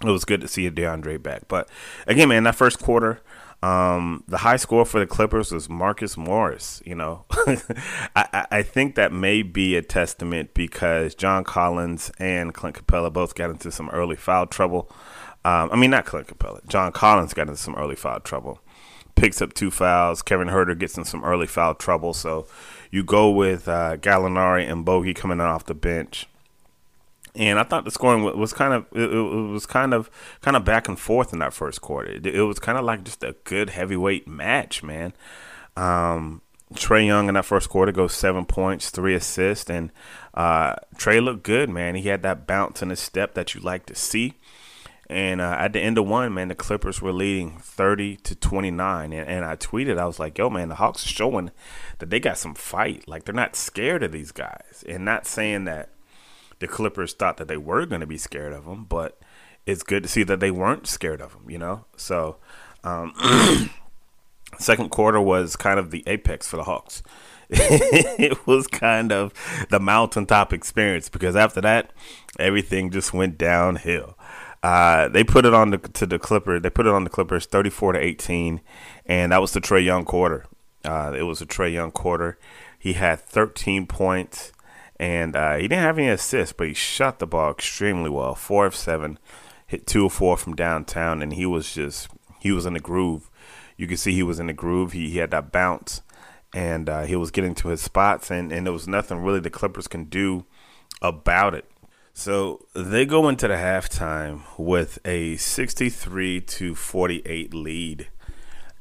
it 0.02 0.08
was 0.08 0.24
good 0.24 0.40
to 0.40 0.48
see 0.48 0.70
DeAndre 0.70 1.20
back. 1.20 1.48
But 1.48 1.68
again, 2.06 2.28
man, 2.28 2.44
that 2.44 2.54
first 2.54 2.78
quarter, 2.80 3.20
um, 3.60 4.22
the 4.28 4.38
high 4.38 4.56
score 4.56 4.84
for 4.84 5.00
the 5.00 5.06
Clippers 5.06 5.50
was 5.50 5.68
Marcus 5.68 6.16
Morris. 6.16 6.80
You 6.86 6.94
know, 6.94 7.24
I, 8.14 8.46
I 8.48 8.62
think 8.62 8.94
that 8.94 9.12
may 9.12 9.42
be 9.42 9.74
a 9.74 9.82
testament 9.82 10.54
because 10.54 11.16
John 11.16 11.42
Collins 11.42 12.12
and 12.20 12.54
Clint 12.54 12.76
Capela 12.76 13.12
both 13.12 13.34
got 13.34 13.50
into 13.50 13.72
some 13.72 13.90
early 13.90 14.16
foul 14.16 14.46
trouble. 14.46 14.88
Um, 15.44 15.70
I 15.72 15.76
mean, 15.76 15.90
not 15.90 16.06
Clint 16.06 16.28
Capela. 16.28 16.66
John 16.68 16.92
Collins 16.92 17.34
got 17.34 17.48
into 17.48 17.56
some 17.56 17.74
early 17.74 17.96
foul 17.96 18.20
trouble. 18.20 18.60
Picks 19.20 19.42
up 19.42 19.52
two 19.52 19.70
fouls. 19.70 20.22
Kevin 20.22 20.48
Huerter 20.48 20.78
gets 20.78 20.96
in 20.96 21.04
some 21.04 21.24
early 21.24 21.46
foul 21.46 21.74
trouble. 21.74 22.14
So 22.14 22.46
you 22.90 23.04
go 23.04 23.30
with 23.30 23.68
uh, 23.68 23.96
Gallinari 23.98 24.70
and 24.70 24.84
Bogey 24.84 25.14
coming 25.14 25.40
off 25.40 25.66
the 25.66 25.74
bench 25.74 26.26
and 27.34 27.58
I 27.58 27.62
thought 27.62 27.84
the 27.84 27.90
scoring 27.90 28.22
was 28.22 28.52
kind 28.52 28.74
of 28.74 28.86
it, 28.92 29.06
was 29.06 29.66
kind 29.66 29.94
of 29.94 30.10
kind 30.40 30.56
of 30.56 30.64
back 30.64 30.88
and 30.88 30.98
forth 30.98 31.32
in 31.32 31.38
that 31.40 31.54
first 31.54 31.80
quarter. 31.80 32.18
It, 32.22 32.40
was 32.40 32.58
kind 32.58 32.78
of 32.78 32.84
like 32.84 33.04
just 33.04 33.22
a 33.22 33.36
good 33.44 33.70
heavyweight 33.70 34.26
match, 34.26 34.82
man. 34.82 35.12
Um, 35.76 36.42
Trae 36.74 37.06
Young 37.06 37.28
in 37.28 37.34
that 37.34 37.44
first 37.44 37.68
quarter 37.68 37.92
goes 37.92 38.14
seven 38.14 38.46
points, 38.46 38.90
three 38.90 39.14
assists, 39.14 39.70
and 39.70 39.92
uh, 40.34 40.76
Trae 40.96 41.22
looked 41.22 41.42
good, 41.42 41.68
man. 41.68 41.94
He 41.94 42.08
had 42.08 42.22
that 42.22 42.46
bounce 42.46 42.82
in 42.82 42.90
his 42.90 43.00
step 43.00 43.34
that 43.34 43.54
you 43.54 43.60
like 43.60 43.86
to 43.86 43.94
see. 43.94 44.34
And 45.10 45.40
uh, 45.40 45.56
at 45.58 45.72
the 45.72 45.80
end 45.80 45.98
of 45.98 46.06
one, 46.06 46.32
man, 46.32 46.46
the 46.46 46.54
Clippers 46.54 47.02
were 47.02 47.12
leading 47.12 47.58
30 47.58 48.14
to 48.18 48.36
29. 48.36 49.12
And, 49.12 49.28
and 49.28 49.44
I 49.44 49.56
tweeted, 49.56 49.98
I 49.98 50.06
was 50.06 50.20
like, 50.20 50.38
yo, 50.38 50.48
man, 50.48 50.68
the 50.68 50.76
Hawks 50.76 51.04
are 51.04 51.08
showing 51.08 51.50
that 51.98 52.10
they 52.10 52.20
got 52.20 52.38
some 52.38 52.54
fight. 52.54 53.08
Like, 53.08 53.24
they're 53.24 53.34
not 53.34 53.56
scared 53.56 54.04
of 54.04 54.12
these 54.12 54.30
guys. 54.30 54.84
And 54.88 55.04
not 55.04 55.26
saying 55.26 55.64
that 55.64 55.88
the 56.60 56.68
Clippers 56.68 57.12
thought 57.12 57.38
that 57.38 57.48
they 57.48 57.56
were 57.56 57.86
going 57.86 58.02
to 58.02 58.06
be 58.06 58.18
scared 58.18 58.52
of 58.52 58.66
them, 58.66 58.84
but 58.84 59.18
it's 59.66 59.82
good 59.82 60.04
to 60.04 60.08
see 60.08 60.22
that 60.22 60.38
they 60.38 60.52
weren't 60.52 60.86
scared 60.86 61.20
of 61.20 61.32
them, 61.32 61.50
you 61.50 61.58
know? 61.58 61.86
So, 61.96 62.36
um, 62.84 63.12
second 64.60 64.90
quarter 64.90 65.20
was 65.20 65.56
kind 65.56 65.80
of 65.80 65.90
the 65.90 66.04
apex 66.06 66.46
for 66.46 66.56
the 66.56 66.64
Hawks. 66.64 67.02
it 67.50 68.46
was 68.46 68.68
kind 68.68 69.10
of 69.10 69.32
the 69.70 69.80
mountaintop 69.80 70.52
experience 70.52 71.08
because 71.08 71.34
after 71.34 71.60
that, 71.62 71.92
everything 72.38 72.92
just 72.92 73.12
went 73.12 73.36
downhill. 73.36 74.16
Uh, 74.62 75.08
they 75.08 75.24
put 75.24 75.46
it 75.46 75.54
on 75.54 75.70
the 75.70 75.78
to 75.78 76.06
the 76.06 76.18
Clippers. 76.18 76.62
They 76.62 76.70
put 76.70 76.86
it 76.86 76.92
on 76.92 77.04
the 77.04 77.10
Clippers, 77.10 77.46
thirty-four 77.46 77.94
to 77.94 77.98
eighteen, 77.98 78.60
and 79.06 79.32
that 79.32 79.40
was 79.40 79.52
the 79.52 79.60
Trae 79.60 79.84
Young 79.84 80.04
quarter. 80.04 80.44
Uh, 80.84 81.14
it 81.16 81.22
was 81.22 81.40
a 81.40 81.46
Trae 81.46 81.72
Young 81.72 81.90
quarter. 81.90 82.38
He 82.78 82.92
had 82.92 83.20
thirteen 83.20 83.86
points, 83.86 84.52
and 84.98 85.34
uh, 85.34 85.56
he 85.56 85.62
didn't 85.62 85.84
have 85.84 85.98
any 85.98 86.08
assists, 86.08 86.52
but 86.52 86.68
he 86.68 86.74
shot 86.74 87.20
the 87.20 87.26
ball 87.26 87.50
extremely 87.50 88.10
well. 88.10 88.34
Four 88.34 88.66
of 88.66 88.76
seven, 88.76 89.18
hit 89.66 89.86
two 89.86 90.06
of 90.06 90.12
four 90.12 90.36
from 90.36 90.54
downtown, 90.54 91.22
and 91.22 91.32
he 91.32 91.46
was 91.46 91.72
just 91.72 92.08
he 92.38 92.52
was 92.52 92.66
in 92.66 92.74
the 92.74 92.80
groove. 92.80 93.30
You 93.78 93.86
could 93.86 93.98
see 93.98 94.12
he 94.12 94.22
was 94.22 94.38
in 94.38 94.46
the 94.46 94.52
groove. 94.52 94.92
He, 94.92 95.08
he 95.08 95.18
had 95.18 95.30
that 95.30 95.52
bounce, 95.52 96.02
and 96.52 96.86
uh, 96.86 97.02
he 97.04 97.16
was 97.16 97.30
getting 97.30 97.54
to 97.56 97.68
his 97.68 97.80
spots, 97.80 98.30
and, 98.30 98.52
and 98.52 98.66
there 98.66 98.74
was 98.74 98.86
nothing 98.86 99.22
really 99.22 99.40
the 99.40 99.48
Clippers 99.48 99.88
can 99.88 100.04
do 100.04 100.44
about 101.00 101.54
it. 101.54 101.64
So 102.12 102.66
they 102.74 103.06
go 103.06 103.28
into 103.28 103.48
the 103.48 103.54
halftime 103.54 104.42
with 104.58 104.98
a 105.04 105.36
63 105.36 106.40
to 106.40 106.74
48 106.74 107.54
lead. 107.54 108.08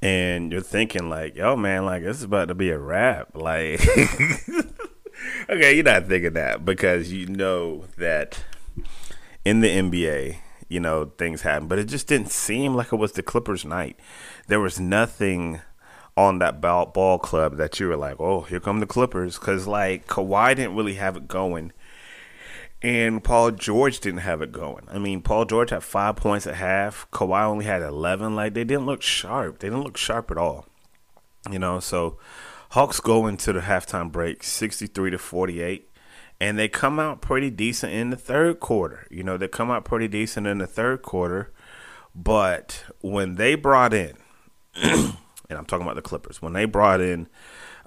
And 0.02 0.52
you're 0.52 0.62
thinking 0.62 1.10
like, 1.10 1.36
yo, 1.36 1.56
man, 1.56 1.86
like 1.86 2.04
this 2.04 2.18
is 2.18 2.24
about 2.24 2.48
to 2.48 2.56
be 2.56 2.70
a 2.70 2.78
wrap. 2.78 3.36
Like 3.36 3.82
okay, 5.50 5.74
you're 5.74 5.84
not 5.84 6.08
thinking 6.08 6.34
that 6.34 6.66
because 6.66 7.12
you 7.12 7.28
know 7.28 7.86
that 7.98 8.44
in 9.46 9.62
the 9.62 9.68
NBA, 9.68 10.38
you 10.68 10.80
know, 10.80 11.06
things 11.18 11.42
happen, 11.42 11.68
but 11.68 11.80
it 11.80 11.86
just 11.86 12.08
didn't 12.08 12.32
seem 12.32 12.76
like 12.76 12.94
it 12.94 12.98
was 12.98 13.14
the 13.14 13.24
Clippers' 13.24 13.66
night. 13.66 14.00
There 14.48 14.60
was 14.60 14.80
nothing 14.80 15.62
on 16.16 16.40
that 16.40 16.62
ball, 16.62 16.86
ball 16.86 17.18
club 17.18 17.58
that 17.58 17.80
you 17.80 17.88
were 17.88 17.96
like, 17.96 18.20
oh, 18.20 18.42
here 18.42 18.60
come 18.60 18.80
the 18.80 18.86
Clippers. 18.86 19.40
Because, 19.40 19.68
like, 19.68 20.08
Kawhi 20.08 20.56
didn't 20.56 20.76
really 20.76 20.96
have 20.96 21.18
it 21.18 21.28
going. 21.28 21.72
And 22.82 23.24
Paul 23.24 23.52
George 23.52 24.00
didn't 24.00 24.22
have 24.22 24.42
it 24.42 24.54
going. 24.54 24.86
I 24.90 25.00
mean, 25.00 25.22
Paul 25.22 25.46
George 25.46 25.72
had 25.72 25.84
five 25.84 26.16
points 26.16 26.48
at 26.48 26.56
half. 26.56 27.08
Kawhi 27.12 27.44
only 27.44 27.66
had 27.66 27.82
11. 27.82 28.36
Like, 28.36 28.54
they 28.54 28.64
didn't 28.64 28.86
look 28.86 29.02
sharp. 29.02 29.60
They 29.60 29.68
didn't 29.68 29.84
look 29.84 29.98
sharp 29.98 30.32
at 30.32 30.38
all. 30.38 30.66
You 31.50 31.60
know, 31.60 31.80
so 31.80 32.18
Hawks 32.72 33.00
go 33.00 33.28
into 33.28 33.52
the 33.52 33.62
halftime 33.62 34.12
break 34.12 34.44
63 34.44 35.12
to 35.12 35.18
48 35.18 35.90
and 36.40 36.58
they 36.58 36.68
come 36.68 37.00
out 37.00 37.22
pretty 37.22 37.50
decent 37.50 37.94
in 37.94 38.12
the 38.12 38.18
third 38.18 38.60
quarter. 38.60 39.08
You 39.10 39.24
know, 39.24 39.38
they 39.38 39.48
come 39.48 39.72
out 39.72 39.86
pretty 39.86 40.08
decent 40.08 40.48
in 40.48 40.60
the 40.60 40.68
third 40.68 41.02
quarter, 41.02 41.52
but 42.16 42.86
when 43.02 43.36
they 43.36 43.56
brought 43.56 43.94
in 43.94 44.16
and 44.76 45.18
I'm 45.50 45.66
talking 45.66 45.86
about 45.86 45.96
the 45.96 46.02
Clippers, 46.02 46.42
when 46.42 46.54
they 46.54 46.66
brought 46.66 47.02
in 47.02 47.28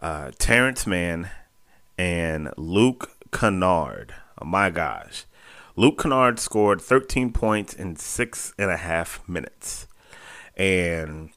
uh, 0.01 0.33
Terance 0.39 0.87
Mann 0.87 1.31
and 1.97 2.53
Luke 2.57 3.11
Kennard. 3.33 4.15
Oh 4.41 4.45
my 4.45 4.71
gosh. 4.71 5.25
Luke 5.75 6.03
Kennard 6.03 6.39
scored 6.39 6.81
13 6.81 7.33
points 7.33 7.73
in 7.73 7.97
six 7.97 8.53
and 8.59 8.71
a 8.71 8.77
half 8.77 9.27
minutes. 9.29 9.87
And 10.57 11.31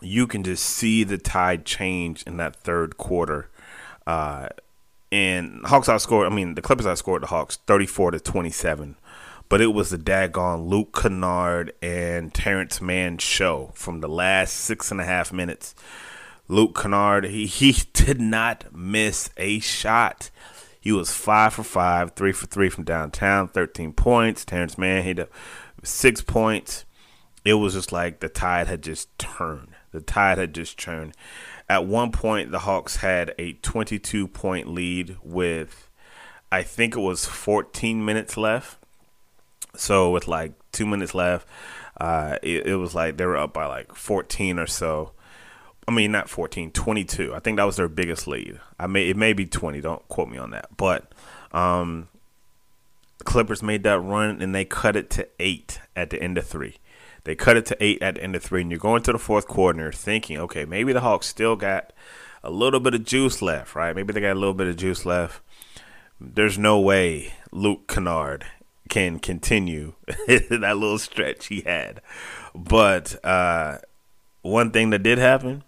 you 0.00 0.26
can 0.26 0.42
just 0.42 0.64
see 0.64 1.04
the 1.04 1.18
tide 1.18 1.64
change 1.64 2.22
in 2.24 2.36
that 2.38 2.56
third 2.56 2.96
quarter. 2.96 3.48
Uh, 4.06 4.48
and 5.12 5.64
Hawks 5.64 5.88
outscored, 5.88 6.30
I 6.30 6.34
mean, 6.34 6.56
the 6.56 6.62
Clippers 6.62 6.86
outscored 6.86 7.20
the 7.20 7.28
Hawks 7.28 7.56
34 7.66 8.12
to 8.12 8.20
27. 8.20 8.96
But 9.48 9.60
it 9.60 9.68
was 9.68 9.90
the 9.90 9.98
daggone 9.98 10.68
Luke 10.68 11.00
Kennard 11.00 11.72
and 11.80 12.34
Terance 12.34 12.80
Mann 12.80 13.18
show 13.18 13.70
from 13.74 14.00
the 14.00 14.08
last 14.08 14.54
six 14.54 14.90
and 14.90 15.00
a 15.00 15.04
half 15.04 15.32
minutes. 15.32 15.74
Luke 16.48 16.76
Kennard, 16.80 17.26
he, 17.26 17.46
he 17.46 17.72
did 17.92 18.20
not 18.20 18.74
miss 18.74 19.30
a 19.36 19.60
shot. 19.60 20.30
He 20.84 20.92
was 20.92 21.10
five 21.10 21.54
for 21.54 21.62
five, 21.62 22.12
three 22.12 22.32
for 22.32 22.44
three 22.44 22.68
from 22.68 22.84
downtown, 22.84 23.48
13 23.48 23.94
points. 23.94 24.44
Terance 24.44 24.76
Mann 24.76 25.02
hit 25.02 25.32
six 25.82 26.20
points. 26.20 26.84
It 27.42 27.54
was 27.54 27.72
just 27.72 27.90
like 27.90 28.20
the 28.20 28.28
tide 28.28 28.66
had 28.66 28.82
just 28.82 29.18
turned. 29.18 29.68
The 29.92 30.02
tide 30.02 30.36
had 30.36 30.54
just 30.54 30.78
turned. 30.78 31.14
At 31.70 31.86
one 31.86 32.12
point, 32.12 32.50
the 32.50 32.58
Hawks 32.58 32.96
had 32.96 33.34
a 33.38 33.54
22 33.54 34.28
point 34.28 34.68
lead 34.68 35.16
with, 35.22 35.88
I 36.52 36.62
think 36.62 36.94
it 36.94 37.00
was 37.00 37.24
14 37.24 38.04
minutes 38.04 38.36
left. 38.36 38.76
So, 39.74 40.10
with 40.10 40.28
like 40.28 40.52
two 40.70 40.84
minutes 40.84 41.14
left, 41.14 41.48
uh, 41.98 42.36
it, 42.42 42.66
it 42.66 42.76
was 42.76 42.94
like 42.94 43.16
they 43.16 43.24
were 43.24 43.38
up 43.38 43.54
by 43.54 43.64
like 43.64 43.94
14 43.94 44.58
or 44.58 44.66
so. 44.66 45.12
I 45.86 45.92
mean, 45.92 46.12
not 46.12 46.30
14, 46.30 46.70
22. 46.70 47.34
I 47.34 47.40
think 47.40 47.58
that 47.58 47.64
was 47.64 47.76
their 47.76 47.88
biggest 47.88 48.26
lead. 48.26 48.58
I 48.78 48.86
may 48.86 49.08
it 49.10 49.16
may 49.16 49.32
be 49.32 49.46
20. 49.46 49.80
Don't 49.80 50.06
quote 50.08 50.28
me 50.28 50.38
on 50.38 50.50
that. 50.50 50.76
But 50.76 51.12
um, 51.52 52.08
Clippers 53.24 53.62
made 53.62 53.82
that 53.84 54.00
run 54.00 54.40
and 54.40 54.54
they 54.54 54.64
cut 54.64 54.96
it 54.96 55.10
to 55.10 55.28
eight 55.38 55.80
at 55.94 56.10
the 56.10 56.22
end 56.22 56.38
of 56.38 56.46
three. 56.46 56.76
They 57.24 57.34
cut 57.34 57.56
it 57.56 57.66
to 57.66 57.76
eight 57.82 58.02
at 58.02 58.16
the 58.16 58.22
end 58.22 58.36
of 58.36 58.42
three, 58.42 58.60
and 58.60 58.70
you're 58.70 58.78
going 58.78 59.02
to 59.04 59.12
the 59.12 59.18
fourth 59.18 59.48
quarter 59.48 59.90
thinking, 59.90 60.38
okay, 60.38 60.66
maybe 60.66 60.92
the 60.92 61.00
Hawks 61.00 61.26
still 61.26 61.56
got 61.56 61.92
a 62.42 62.50
little 62.50 62.80
bit 62.80 62.94
of 62.94 63.04
juice 63.04 63.40
left, 63.40 63.74
right? 63.74 63.96
Maybe 63.96 64.12
they 64.12 64.20
got 64.20 64.32
a 64.32 64.38
little 64.38 64.54
bit 64.54 64.66
of 64.66 64.76
juice 64.76 65.06
left. 65.06 65.40
There's 66.20 66.58
no 66.58 66.78
way 66.78 67.32
Luke 67.50 67.88
Kennard 67.88 68.44
can 68.90 69.18
continue 69.18 69.94
that 70.26 70.60
little 70.60 70.98
stretch 70.98 71.46
he 71.46 71.62
had. 71.62 72.02
But 72.54 73.24
uh, 73.24 73.78
one 74.42 74.70
thing 74.70 74.90
that 74.90 75.02
did 75.02 75.16
happen 75.16 75.64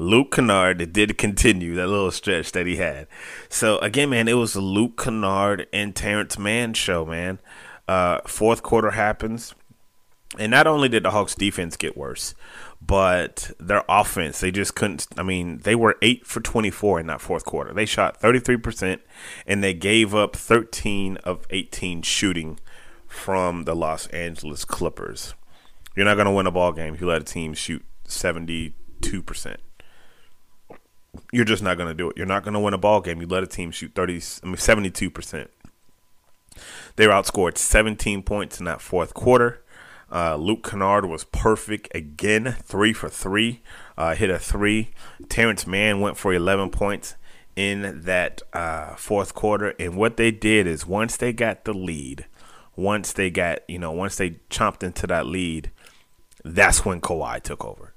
Luke 0.00 0.32
Kennard 0.32 0.94
did 0.94 1.18
continue 1.18 1.74
that 1.74 1.86
little 1.86 2.10
stretch 2.10 2.52
that 2.52 2.66
he 2.66 2.76
had. 2.76 3.06
So 3.50 3.76
again, 3.78 4.08
man, 4.10 4.28
it 4.28 4.32
was 4.32 4.54
a 4.54 4.60
Luke 4.60 4.96
Kennard 4.96 5.66
and 5.74 5.94
Terance 5.94 6.38
Mann 6.38 6.72
show, 6.72 7.04
man. 7.04 7.38
Uh, 7.86 8.20
fourth 8.26 8.62
quarter 8.62 8.92
happens, 8.92 9.54
and 10.38 10.50
not 10.50 10.66
only 10.66 10.88
did 10.88 11.02
the 11.02 11.10
Hawks 11.10 11.34
defense 11.34 11.76
get 11.76 11.98
worse, 11.98 12.34
but 12.80 13.50
their 13.60 13.84
offense, 13.90 14.40
they 14.40 14.50
just 14.50 14.74
couldn't. 14.74 15.06
I 15.18 15.22
mean, 15.22 15.58
they 15.58 15.74
were 15.74 15.98
eight 16.00 16.26
for 16.26 16.40
24 16.40 17.00
in 17.00 17.06
that 17.08 17.20
fourth 17.20 17.44
quarter. 17.44 17.74
They 17.74 17.84
shot 17.84 18.20
33%, 18.20 19.00
and 19.46 19.62
they 19.62 19.74
gave 19.74 20.14
up 20.14 20.34
13 20.34 21.18
of 21.18 21.46
18 21.50 22.02
shooting 22.02 22.58
from 23.06 23.64
the 23.64 23.76
Los 23.76 24.06
Angeles 24.08 24.64
Clippers. 24.64 25.34
You're 25.94 26.06
not 26.06 26.14
going 26.14 26.26
to 26.26 26.32
win 26.32 26.46
a 26.46 26.52
ball 26.52 26.72
game 26.72 26.94
if 26.94 27.02
you 27.02 27.08
let 27.08 27.20
a 27.20 27.24
team 27.24 27.52
shoot 27.52 27.84
72% 28.06 29.56
you're 31.32 31.44
just 31.44 31.62
not 31.62 31.76
going 31.76 31.88
to 31.88 31.94
do 31.94 32.10
it. 32.10 32.16
You're 32.16 32.26
not 32.26 32.42
going 32.42 32.54
to 32.54 32.60
win 32.60 32.74
a 32.74 32.78
ball 32.78 33.00
game. 33.00 33.20
You 33.20 33.26
let 33.26 33.42
a 33.42 33.46
team 33.46 33.70
shoot 33.70 33.92
30, 33.94 34.14
I 34.42 34.46
mean 34.46 34.56
72%. 34.56 35.48
They 36.96 37.06
were 37.06 37.12
outscored 37.12 37.56
17 37.56 38.22
points 38.22 38.58
in 38.58 38.64
that 38.66 38.80
fourth 38.80 39.14
quarter. 39.14 39.62
Uh, 40.12 40.34
Luke 40.36 40.68
Kennard 40.68 41.06
was 41.06 41.24
perfect 41.24 41.88
again, 41.94 42.56
three 42.64 42.92
for 42.92 43.08
three, 43.08 43.62
uh, 43.96 44.14
hit 44.14 44.28
a 44.28 44.38
three. 44.38 44.90
Terance 45.28 45.66
Mann 45.66 46.00
went 46.00 46.16
for 46.16 46.34
11 46.34 46.70
points 46.70 47.14
in 47.54 48.02
that 48.04 48.42
uh, 48.52 48.96
fourth 48.96 49.34
quarter. 49.34 49.74
And 49.78 49.96
what 49.96 50.16
they 50.16 50.30
did 50.30 50.66
is 50.66 50.86
once 50.86 51.16
they 51.16 51.32
got 51.32 51.64
the 51.64 51.72
lead, 51.72 52.26
once 52.74 53.12
they 53.12 53.30
got, 53.30 53.60
you 53.68 53.78
know, 53.78 53.92
once 53.92 54.16
they 54.16 54.30
chomped 54.50 54.82
into 54.82 55.06
that 55.06 55.26
lead, 55.26 55.70
that's 56.44 56.84
when 56.84 57.00
Kawhi 57.00 57.40
took 57.40 57.64
over. 57.64 57.89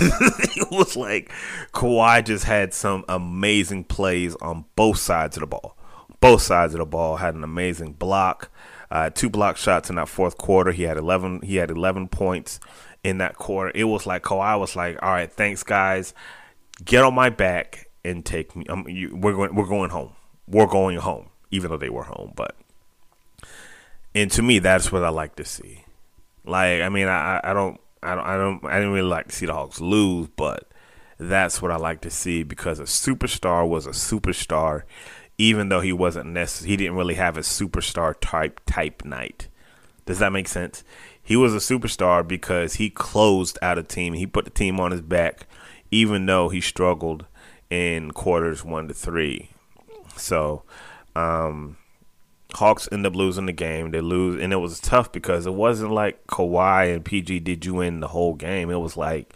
it 0.56 0.70
was 0.70 0.96
like 0.96 1.32
Kawhi 1.72 2.24
just 2.24 2.44
had 2.44 2.74
some 2.74 3.04
amazing 3.08 3.84
plays 3.84 4.34
on 4.36 4.64
both 4.76 4.98
sides 4.98 5.36
of 5.36 5.42
the 5.42 5.46
ball. 5.46 5.76
Both 6.20 6.42
sides 6.42 6.74
of 6.74 6.78
the 6.78 6.86
ball 6.86 7.16
had 7.16 7.34
an 7.34 7.44
amazing 7.44 7.92
block, 7.92 8.50
uh, 8.90 9.10
two 9.10 9.30
block 9.30 9.56
shots 9.56 9.90
in 9.90 9.96
that 9.96 10.08
fourth 10.08 10.38
quarter. 10.38 10.72
He 10.72 10.84
had 10.84 10.96
eleven. 10.96 11.40
He 11.42 11.56
had 11.56 11.70
eleven 11.70 12.08
points 12.08 12.60
in 13.04 13.18
that 13.18 13.36
quarter. 13.36 13.70
It 13.74 13.84
was 13.84 14.06
like 14.06 14.22
Kawhi 14.22 14.58
was 14.58 14.76
like, 14.76 15.02
"All 15.02 15.10
right, 15.10 15.30
thanks 15.30 15.62
guys, 15.62 16.14
get 16.84 17.04
on 17.04 17.14
my 17.14 17.30
back 17.30 17.90
and 18.04 18.24
take 18.24 18.56
me. 18.56 18.66
Um, 18.66 18.86
you, 18.88 19.14
we're 19.14 19.34
going. 19.34 19.54
We're 19.54 19.66
going 19.66 19.90
home. 19.90 20.12
We're 20.46 20.66
going 20.66 20.98
home." 20.98 21.30
Even 21.52 21.70
though 21.70 21.76
they 21.76 21.90
were 21.90 22.02
home, 22.02 22.32
but 22.34 22.56
and 24.16 24.30
to 24.32 24.42
me, 24.42 24.58
that's 24.58 24.90
what 24.90 25.04
I 25.04 25.10
like 25.10 25.36
to 25.36 25.44
see. 25.44 25.84
Like, 26.44 26.80
I 26.80 26.88
mean, 26.88 27.06
I 27.06 27.40
I 27.44 27.52
don't 27.52 27.78
I 28.02 28.14
don't, 28.14 28.24
I 28.24 28.36
don't, 28.36 28.64
I 28.64 28.74
didn't 28.76 28.92
really 28.92 29.08
like 29.08 29.28
to 29.28 29.34
see 29.34 29.46
the 29.46 29.52
Hawks 29.52 29.80
lose, 29.80 30.28
but 30.36 30.68
that's 31.18 31.62
what 31.62 31.70
I 31.70 31.76
like 31.76 32.00
to 32.02 32.10
see 32.10 32.42
because 32.42 32.78
a 32.78 32.84
superstar 32.84 33.66
was 33.66 33.86
a 33.86 33.90
superstar, 33.90 34.82
even 35.38 35.68
though 35.68 35.80
he 35.80 35.92
wasn't 35.92 36.30
necessary. 36.30 36.70
He 36.70 36.76
didn't 36.76 36.96
really 36.96 37.14
have 37.14 37.36
a 37.36 37.40
superstar 37.40 38.14
type 38.20 38.60
type 38.66 39.04
night. 39.04 39.48
Does 40.04 40.18
that 40.20 40.32
make 40.32 40.48
sense? 40.48 40.84
He 41.20 41.34
was 41.34 41.54
a 41.54 41.58
superstar 41.58 42.26
because 42.26 42.74
he 42.74 42.90
closed 42.90 43.58
out 43.60 43.78
a 43.78 43.82
team. 43.82 44.12
He 44.14 44.26
put 44.26 44.44
the 44.44 44.50
team 44.50 44.78
on 44.78 44.92
his 44.92 45.02
back, 45.02 45.46
even 45.90 46.26
though 46.26 46.48
he 46.48 46.60
struggled 46.60 47.26
in 47.70 48.12
quarters 48.12 48.64
one 48.64 48.86
to 48.86 48.94
three. 48.94 49.50
So, 50.16 50.62
um, 51.16 51.76
Hawks 52.56 52.88
end 52.90 53.06
up 53.06 53.14
losing 53.14 53.46
the 53.46 53.52
game. 53.52 53.90
They 53.90 54.00
lose, 54.00 54.42
and 54.42 54.52
it 54.52 54.56
was 54.56 54.80
tough 54.80 55.12
because 55.12 55.46
it 55.46 55.54
wasn't 55.54 55.92
like 55.92 56.26
Kawhi 56.26 56.94
and 56.94 57.04
PG 57.04 57.40
did 57.40 57.64
you 57.64 57.74
win 57.74 58.00
the 58.00 58.08
whole 58.08 58.34
game. 58.34 58.70
It 58.70 58.80
was 58.80 58.96
like 58.96 59.34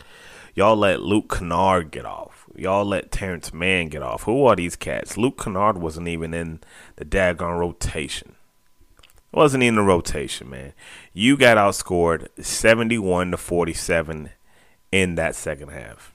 y'all 0.54 0.76
let 0.76 1.00
Luke 1.00 1.35
Kennard 1.35 1.90
get 1.90 2.04
off. 2.04 2.46
Y'all 2.56 2.85
let 2.85 3.12
Terance 3.12 3.52
Mann 3.52 3.88
get 3.88 4.02
off. 4.02 4.24
Who 4.24 4.44
are 4.46 4.56
these 4.56 4.76
cats? 4.76 5.16
Luke 5.16 5.42
Kennard 5.42 5.78
wasn't 5.78 6.09
even 6.09 6.35
in 6.35 6.61
the 6.96 7.04
daggone 7.04 7.59
rotation. 7.59 8.35
Wasn't 9.33 9.62
in 9.62 9.76
the 9.76 9.83
rotation, 9.83 10.50
man. 10.50 10.72
You 11.12 11.37
got 11.37 11.56
outscored 11.56 12.26
seventy-one 12.42 13.30
to 13.30 13.37
forty-seven 13.37 14.30
in 14.90 15.14
that 15.14 15.37
second 15.37 15.68
half. 15.68 16.12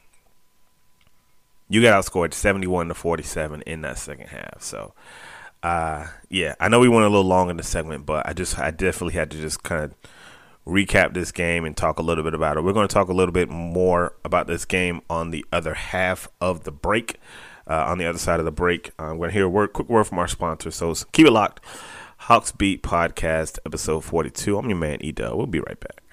You 1.70 1.82
got 1.82 2.04
outscored 2.04 2.34
seventy-one 2.34 2.90
to 2.90 2.94
forty-seven 2.94 3.62
in 3.62 3.82
that 3.82 3.98
second 3.98 4.28
half. 4.28 4.62
So 4.62 4.94
uh, 5.66 6.08
yeah, 6.30 6.54
I 6.60 6.70
know 6.70 6.80
we 6.80 6.88
went 6.88 7.06
a 7.06 7.10
little 7.10 7.26
long 7.26 7.50
in 7.50 7.58
the 7.58 7.64
segment, 7.64 8.06
but 8.06 8.28
I 8.28 8.34
just 8.34 8.60
I 8.60 8.70
definitely 8.70 9.16
had 9.16 9.32
to 9.32 9.38
just 9.38 9.64
kind 9.64 9.84
of 9.84 9.96
recap 10.68 11.16
this 11.16 11.32
game 11.32 11.66
and 11.66 11.76
talk 11.76 11.98
a 11.98 12.04
little 12.04 12.24
bit 12.24 12.36
about 12.36 12.56
it. 12.56 12.64
We're 12.64 12.72
going 12.72 12.88
to 12.88 12.94
talk 12.94 13.08
a 13.08 13.14
little 13.14 13.32
bit 13.32 13.50
more 13.50 14.14
about 14.24 14.46
this 14.46 14.64
game 14.64 15.02
on 15.10 15.32
the 15.32 15.44
other 15.52 15.74
half 15.74 16.28
of 16.40 16.66
the 16.66 16.72
break. 16.72 17.20
Uh, 17.68 17.84
on 17.88 17.98
the 17.98 18.06
other 18.06 18.20
side 18.20 18.38
of 18.38 18.46
the 18.46 18.52
break, 18.52 18.92
I'm 19.00 19.18
going 19.18 19.30
to 19.30 19.34
hear 19.34 19.46
a 19.46 19.50
word, 19.50 19.74
quick 19.74 19.90
word 19.90 20.04
from 20.04 20.20
our 20.20 20.28
sponsor. 20.28 20.70
So 20.70 20.94
keep 21.12 21.26
it 21.26 21.32
locked. 21.32 21.66
Hawks 22.18 22.52
Beat 22.52 22.84
Podcast, 22.84 23.58
episode 23.66 24.04
42. 24.04 24.60
I'm 24.60 24.70
your 24.70 24.78
man, 24.78 25.04
Edo. 25.04 25.36
We'll 25.36 25.48
be 25.48 25.62
right 25.62 25.80
back. 25.80 26.04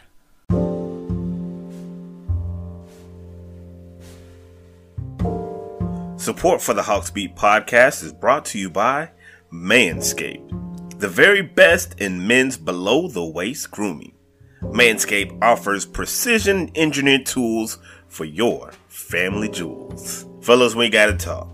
Support 6.18 6.62
for 6.62 6.72
the 6.72 6.84
Hawks 6.84 7.10
Beat 7.10 7.36
Podcast 7.36 8.02
is 8.02 8.14
brought 8.14 8.46
to 8.46 8.58
you 8.58 8.70
by 8.70 9.10
Manscaped, 9.52 10.98
the 10.98 11.08
very 11.08 11.42
best 11.42 12.00
in 12.00 12.26
men's 12.26 12.56
below 12.56 13.06
the 13.06 13.22
waist 13.22 13.70
grooming. 13.70 14.14
Manscaped 14.62 15.36
offers 15.42 15.84
precision 15.84 16.70
engineered 16.74 17.26
tools 17.26 17.76
for 18.08 18.24
your 18.24 18.72
family 18.88 19.50
jewels. 19.50 20.24
Fellas, 20.40 20.74
we 20.74 20.88
gotta 20.88 21.14
talk. 21.14 21.50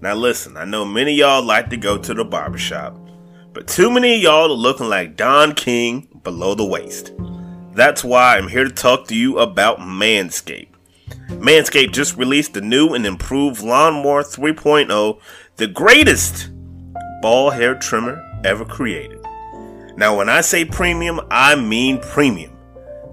Now 0.00 0.14
listen, 0.14 0.56
I 0.56 0.64
know 0.64 0.84
many 0.84 1.12
y'all 1.12 1.44
like 1.44 1.70
to 1.70 1.76
go 1.76 1.96
to 1.96 2.12
the 2.12 2.24
barbershop, 2.24 2.98
but 3.52 3.68
too 3.68 3.88
many 3.88 4.16
of 4.16 4.20
y'all 4.20 4.50
are 4.50 4.56
looking 4.56 4.88
like 4.88 5.16
Don 5.16 5.54
King 5.54 6.08
below 6.24 6.56
the 6.56 6.66
waist. 6.66 7.12
That's 7.72 8.02
why 8.02 8.36
I'm 8.36 8.48
here 8.48 8.64
to 8.64 8.70
talk 8.70 9.06
to 9.08 9.14
you 9.14 9.38
about 9.38 9.78
Manscaped. 9.78 10.74
Manscaped 11.28 11.92
just 11.92 12.16
released 12.16 12.54
the 12.54 12.62
new 12.62 12.94
and 12.94 13.06
improved 13.06 13.62
Lawnmower 13.62 14.24
3.0, 14.24 15.20
the 15.54 15.68
greatest 15.68 16.50
ball 17.20 17.50
hair 17.50 17.74
trimmer 17.74 18.24
ever 18.44 18.64
created. 18.64 19.20
Now, 19.96 20.16
when 20.16 20.28
I 20.28 20.42
say 20.42 20.64
premium, 20.64 21.20
I 21.30 21.56
mean 21.56 21.98
premium. 22.00 22.56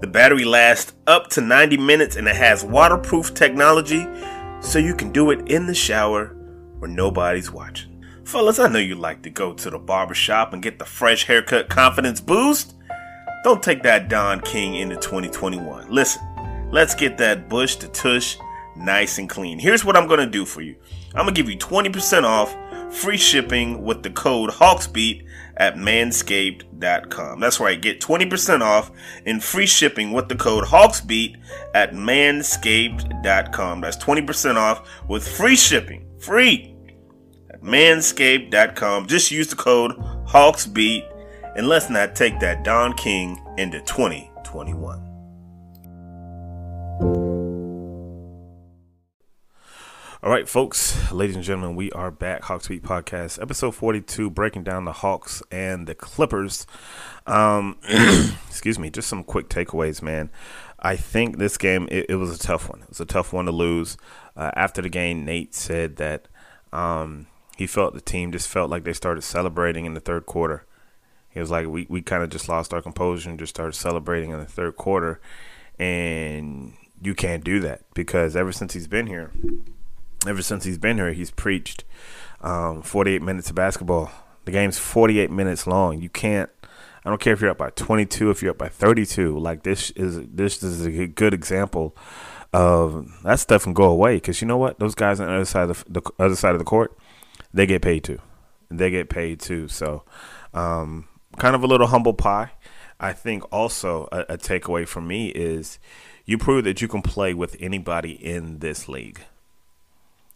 The 0.00 0.06
battery 0.06 0.44
lasts 0.44 0.92
up 1.06 1.28
to 1.30 1.40
90 1.40 1.78
minutes 1.78 2.16
and 2.16 2.28
it 2.28 2.36
has 2.36 2.62
waterproof 2.62 3.34
technology 3.34 4.06
so 4.60 4.78
you 4.78 4.94
can 4.94 5.10
do 5.10 5.30
it 5.30 5.48
in 5.48 5.66
the 5.66 5.74
shower 5.74 6.36
where 6.78 6.90
nobody's 6.90 7.50
watching. 7.50 8.04
Fellas, 8.24 8.58
I 8.58 8.68
know 8.68 8.78
you 8.78 8.94
like 8.94 9.22
to 9.22 9.30
go 9.30 9.54
to 9.54 9.70
the 9.70 9.78
barbershop 9.78 10.52
and 10.52 10.62
get 10.62 10.78
the 10.78 10.84
fresh 10.84 11.24
haircut 11.24 11.68
confidence 11.68 12.20
boost. 12.20 12.74
Don't 13.44 13.62
take 13.62 13.82
that 13.84 14.08
Don 14.08 14.40
King 14.40 14.74
into 14.74 14.96
2021. 14.96 15.88
Listen, 15.88 16.22
let's 16.70 16.94
get 16.94 17.16
that 17.18 17.48
bush 17.48 17.76
to 17.76 17.88
tush 17.88 18.36
nice 18.76 19.18
and 19.18 19.28
clean. 19.30 19.58
Here's 19.58 19.84
what 19.84 19.96
I'm 19.96 20.08
going 20.08 20.20
to 20.20 20.26
do 20.26 20.44
for 20.44 20.60
you 20.60 20.76
I'm 21.14 21.24
going 21.24 21.34
to 21.34 21.40
give 21.40 21.50
you 21.50 21.56
20% 21.56 22.24
off 22.24 22.54
free 22.90 23.16
shipping 23.16 23.82
with 23.82 24.02
the 24.02 24.10
code 24.10 24.50
HawksBeat 24.50 25.24
at 25.56 25.76
manscaped.com. 25.76 27.40
That's 27.40 27.60
right, 27.60 27.80
get 27.80 28.00
20% 28.00 28.60
off 28.60 28.90
and 29.24 29.42
free 29.42 29.66
shipping 29.66 30.12
with 30.12 30.28
the 30.28 30.36
code 30.36 30.64
HawksBeat 30.64 31.36
at 31.74 31.92
manscaped.com. 31.92 33.80
That's 33.80 33.96
20% 33.96 34.56
off 34.56 34.88
with 35.08 35.26
free 35.26 35.56
shipping. 35.56 36.06
Free 36.18 36.74
at 37.50 37.62
manscaped.com. 37.62 39.06
Just 39.06 39.30
use 39.30 39.48
the 39.48 39.56
code 39.56 39.92
HawksBeat 40.26 41.12
and 41.56 41.68
let's 41.68 41.88
not 41.88 42.14
take 42.14 42.38
that 42.40 42.64
Don 42.64 42.92
King 42.94 43.40
into 43.56 43.80
2021. 43.80 45.05
All 50.26 50.32
right, 50.32 50.48
folks, 50.48 51.12
ladies 51.12 51.36
and 51.36 51.44
gentlemen, 51.44 51.76
we 51.76 51.92
are 51.92 52.10
back. 52.10 52.42
Hawks 52.42 52.66
Beat 52.66 52.82
Podcast, 52.82 53.40
episode 53.40 53.76
42, 53.76 54.28
breaking 54.28 54.64
down 54.64 54.84
the 54.84 54.90
Hawks 54.90 55.40
and 55.52 55.86
the 55.86 55.94
Clippers. 55.94 56.66
Um, 57.28 57.76
excuse 58.48 58.76
me, 58.76 58.90
just 58.90 59.06
some 59.08 59.22
quick 59.22 59.48
takeaways, 59.48 60.02
man. 60.02 60.30
I 60.80 60.96
think 60.96 61.38
this 61.38 61.56
game, 61.56 61.86
it, 61.92 62.06
it, 62.08 62.16
was 62.16 62.34
a 62.34 62.40
tough 62.40 62.68
one. 62.68 62.82
It 62.82 62.88
was 62.88 62.98
a 62.98 63.06
tough 63.06 63.32
one 63.32 63.44
to 63.44 63.52
lose. 63.52 63.96
Uh, 64.36 64.50
after 64.56 64.82
the 64.82 64.88
game, 64.88 65.24
Nate 65.24 65.54
said 65.54 65.94
that 65.98 66.26
um, 66.72 67.28
he 67.56 67.68
felt 67.68 67.94
the 67.94 68.00
team 68.00 68.32
just 68.32 68.48
felt 68.48 68.68
like 68.68 68.82
they 68.82 68.94
started 68.94 69.22
celebrating 69.22 69.84
in 69.84 69.94
the 69.94 70.00
third 70.00 70.26
quarter. 70.26 70.66
He 71.30 71.38
was 71.38 71.52
like, 71.52 71.68
we, 71.68 71.86
we 71.88 72.02
kind 72.02 72.24
of 72.24 72.30
just 72.30 72.48
lost 72.48 72.74
our 72.74 72.82
composure 72.82 73.30
and 73.30 73.38
just 73.38 73.54
started 73.54 73.74
celebrating 73.74 74.32
in 74.32 74.40
the 74.40 74.44
third 74.44 74.74
quarter. 74.74 75.20
And 75.78 76.72
you 77.00 77.14
can't 77.14 77.44
do 77.44 77.60
that 77.60 77.82
because 77.94 78.34
ever 78.34 78.50
since 78.50 78.72
he's 78.74 78.88
been 78.88 79.06
here, 79.06 79.30
ever 80.26 80.42
since 80.42 80.64
he's 80.64 80.78
been 80.78 80.96
here, 80.96 81.12
he's 81.12 81.30
preached 81.30 81.84
um, 82.40 82.82
48 82.82 83.22
minutes 83.22 83.50
of 83.50 83.56
basketball. 83.56 84.10
The 84.44 84.52
game's 84.52 84.78
48 84.78 85.30
minutes 85.30 85.66
long. 85.66 86.00
You 86.00 86.08
can't. 86.08 86.50
I 87.04 87.08
don't 87.08 87.20
care 87.20 87.32
if 87.32 87.40
you're 87.40 87.50
up 87.50 87.58
by 87.58 87.70
22, 87.70 88.30
if 88.30 88.42
you're 88.42 88.50
up 88.50 88.58
by 88.58 88.68
32. 88.68 89.38
Like 89.38 89.62
this 89.62 89.90
is 89.92 90.20
this 90.28 90.62
is 90.62 90.86
a 90.86 91.06
good 91.06 91.34
example 91.34 91.96
of 92.52 93.22
that 93.22 93.38
stuff 93.38 93.64
can 93.64 93.74
go 93.74 93.84
away 93.84 94.16
because 94.16 94.40
you 94.40 94.48
know 94.48 94.56
what? 94.56 94.78
Those 94.78 94.94
guys 94.94 95.20
on 95.20 95.26
the 95.26 95.34
other 95.34 95.44
side 95.44 95.70
of 95.70 95.84
the, 95.88 96.00
the 96.00 96.12
other 96.18 96.36
side 96.36 96.52
of 96.52 96.58
the 96.58 96.64
court, 96.64 96.96
they 97.52 97.66
get 97.66 97.82
paid 97.82 98.04
too. 98.04 98.20
They 98.70 98.90
get 98.90 99.08
paid 99.08 99.40
too. 99.40 99.68
So, 99.68 100.04
um, 100.54 101.08
kind 101.38 101.54
of 101.54 101.62
a 101.62 101.66
little 101.66 101.86
humble 101.88 102.14
pie. 102.14 102.52
I 102.98 103.12
think 103.12 103.44
also 103.52 104.08
a, 104.10 104.20
a 104.34 104.38
takeaway 104.38 104.88
for 104.88 105.00
me 105.00 105.28
is 105.28 105.78
you 106.24 106.38
prove 106.38 106.64
that 106.64 106.80
you 106.80 106.88
can 106.88 107.02
play 107.02 107.34
with 107.34 107.56
anybody 107.60 108.12
in 108.12 108.58
this 108.60 108.88
league. 108.88 109.20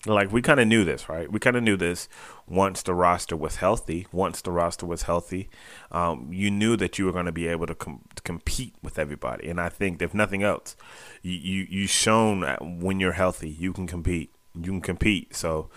Like 0.07 0.33
we 0.33 0.41
kind 0.41 0.61
of 0.61 0.67
knew 0.67 0.83
this, 0.85 1.11
right? 1.11 1.31
We 1.31 1.39
kind 1.39 1.57
of 1.57 1.63
knew 1.63 1.77
this 1.77 2.09
once 2.49 2.81
the 2.83 2.95
roster 2.95 3.37
was 3.37 3.57
healthy. 3.57 4.07
Once 4.13 4.41
the 4.41 4.51
roster 4.51 4.87
was 4.87 5.03
healthy, 5.03 5.51
um, 5.93 6.29
you 6.33 6.51
knew 6.51 6.75
that 6.77 6.99
you 6.99 7.05
were 7.05 7.13
going 7.13 7.27
to 7.27 7.33
be 7.33 7.47
able 7.47 7.67
to, 7.67 7.75
com- 7.75 8.01
to, 8.15 8.23
compete 8.23 8.75
with 8.83 8.99
everybody. 8.99 9.49
And 9.51 9.61
I 9.61 9.69
think, 9.69 10.01
if 10.01 10.15
nothing 10.15 10.43
else, 10.43 10.75
you 11.21 11.33
you 11.33 11.67
you 11.69 11.87
shown 11.87 12.43
when 12.81 12.99
you're 12.99 13.13
healthy, 13.13 13.51
you 13.51 13.75
can 13.75 13.87
compete. 13.87 14.33
You 14.55 14.71
can 14.71 14.81
compete. 14.81 15.37
So 15.37 15.69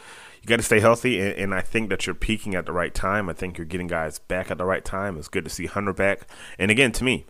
you 0.44 0.48
got 0.48 0.58
to 0.58 0.64
stay 0.64 0.80
healthy, 0.80 1.20
and, 1.20 1.38
and, 1.38 1.54
I 1.54 1.62
think 1.62 1.90
that 1.90 2.06
you're 2.06 2.14
peaking 2.16 2.54
at 2.54 2.66
the 2.66 2.74
right 2.74 2.94
time. 2.94 3.30
I 3.30 3.34
think 3.34 3.58
you're 3.58 3.66
getting 3.66 3.88
guys 3.88 4.20
back 4.20 4.52
at 4.52 4.58
the 4.58 4.66
right 4.66 4.84
time. 4.84 5.18
It's 5.18 5.30
good 5.30 5.46
to 5.46 5.50
see 5.50 5.68
Hunter 5.68 5.94
back. 5.94 6.28
And 6.60 6.70
again, 6.70 6.92
to 6.94 7.04
me, 7.04 7.26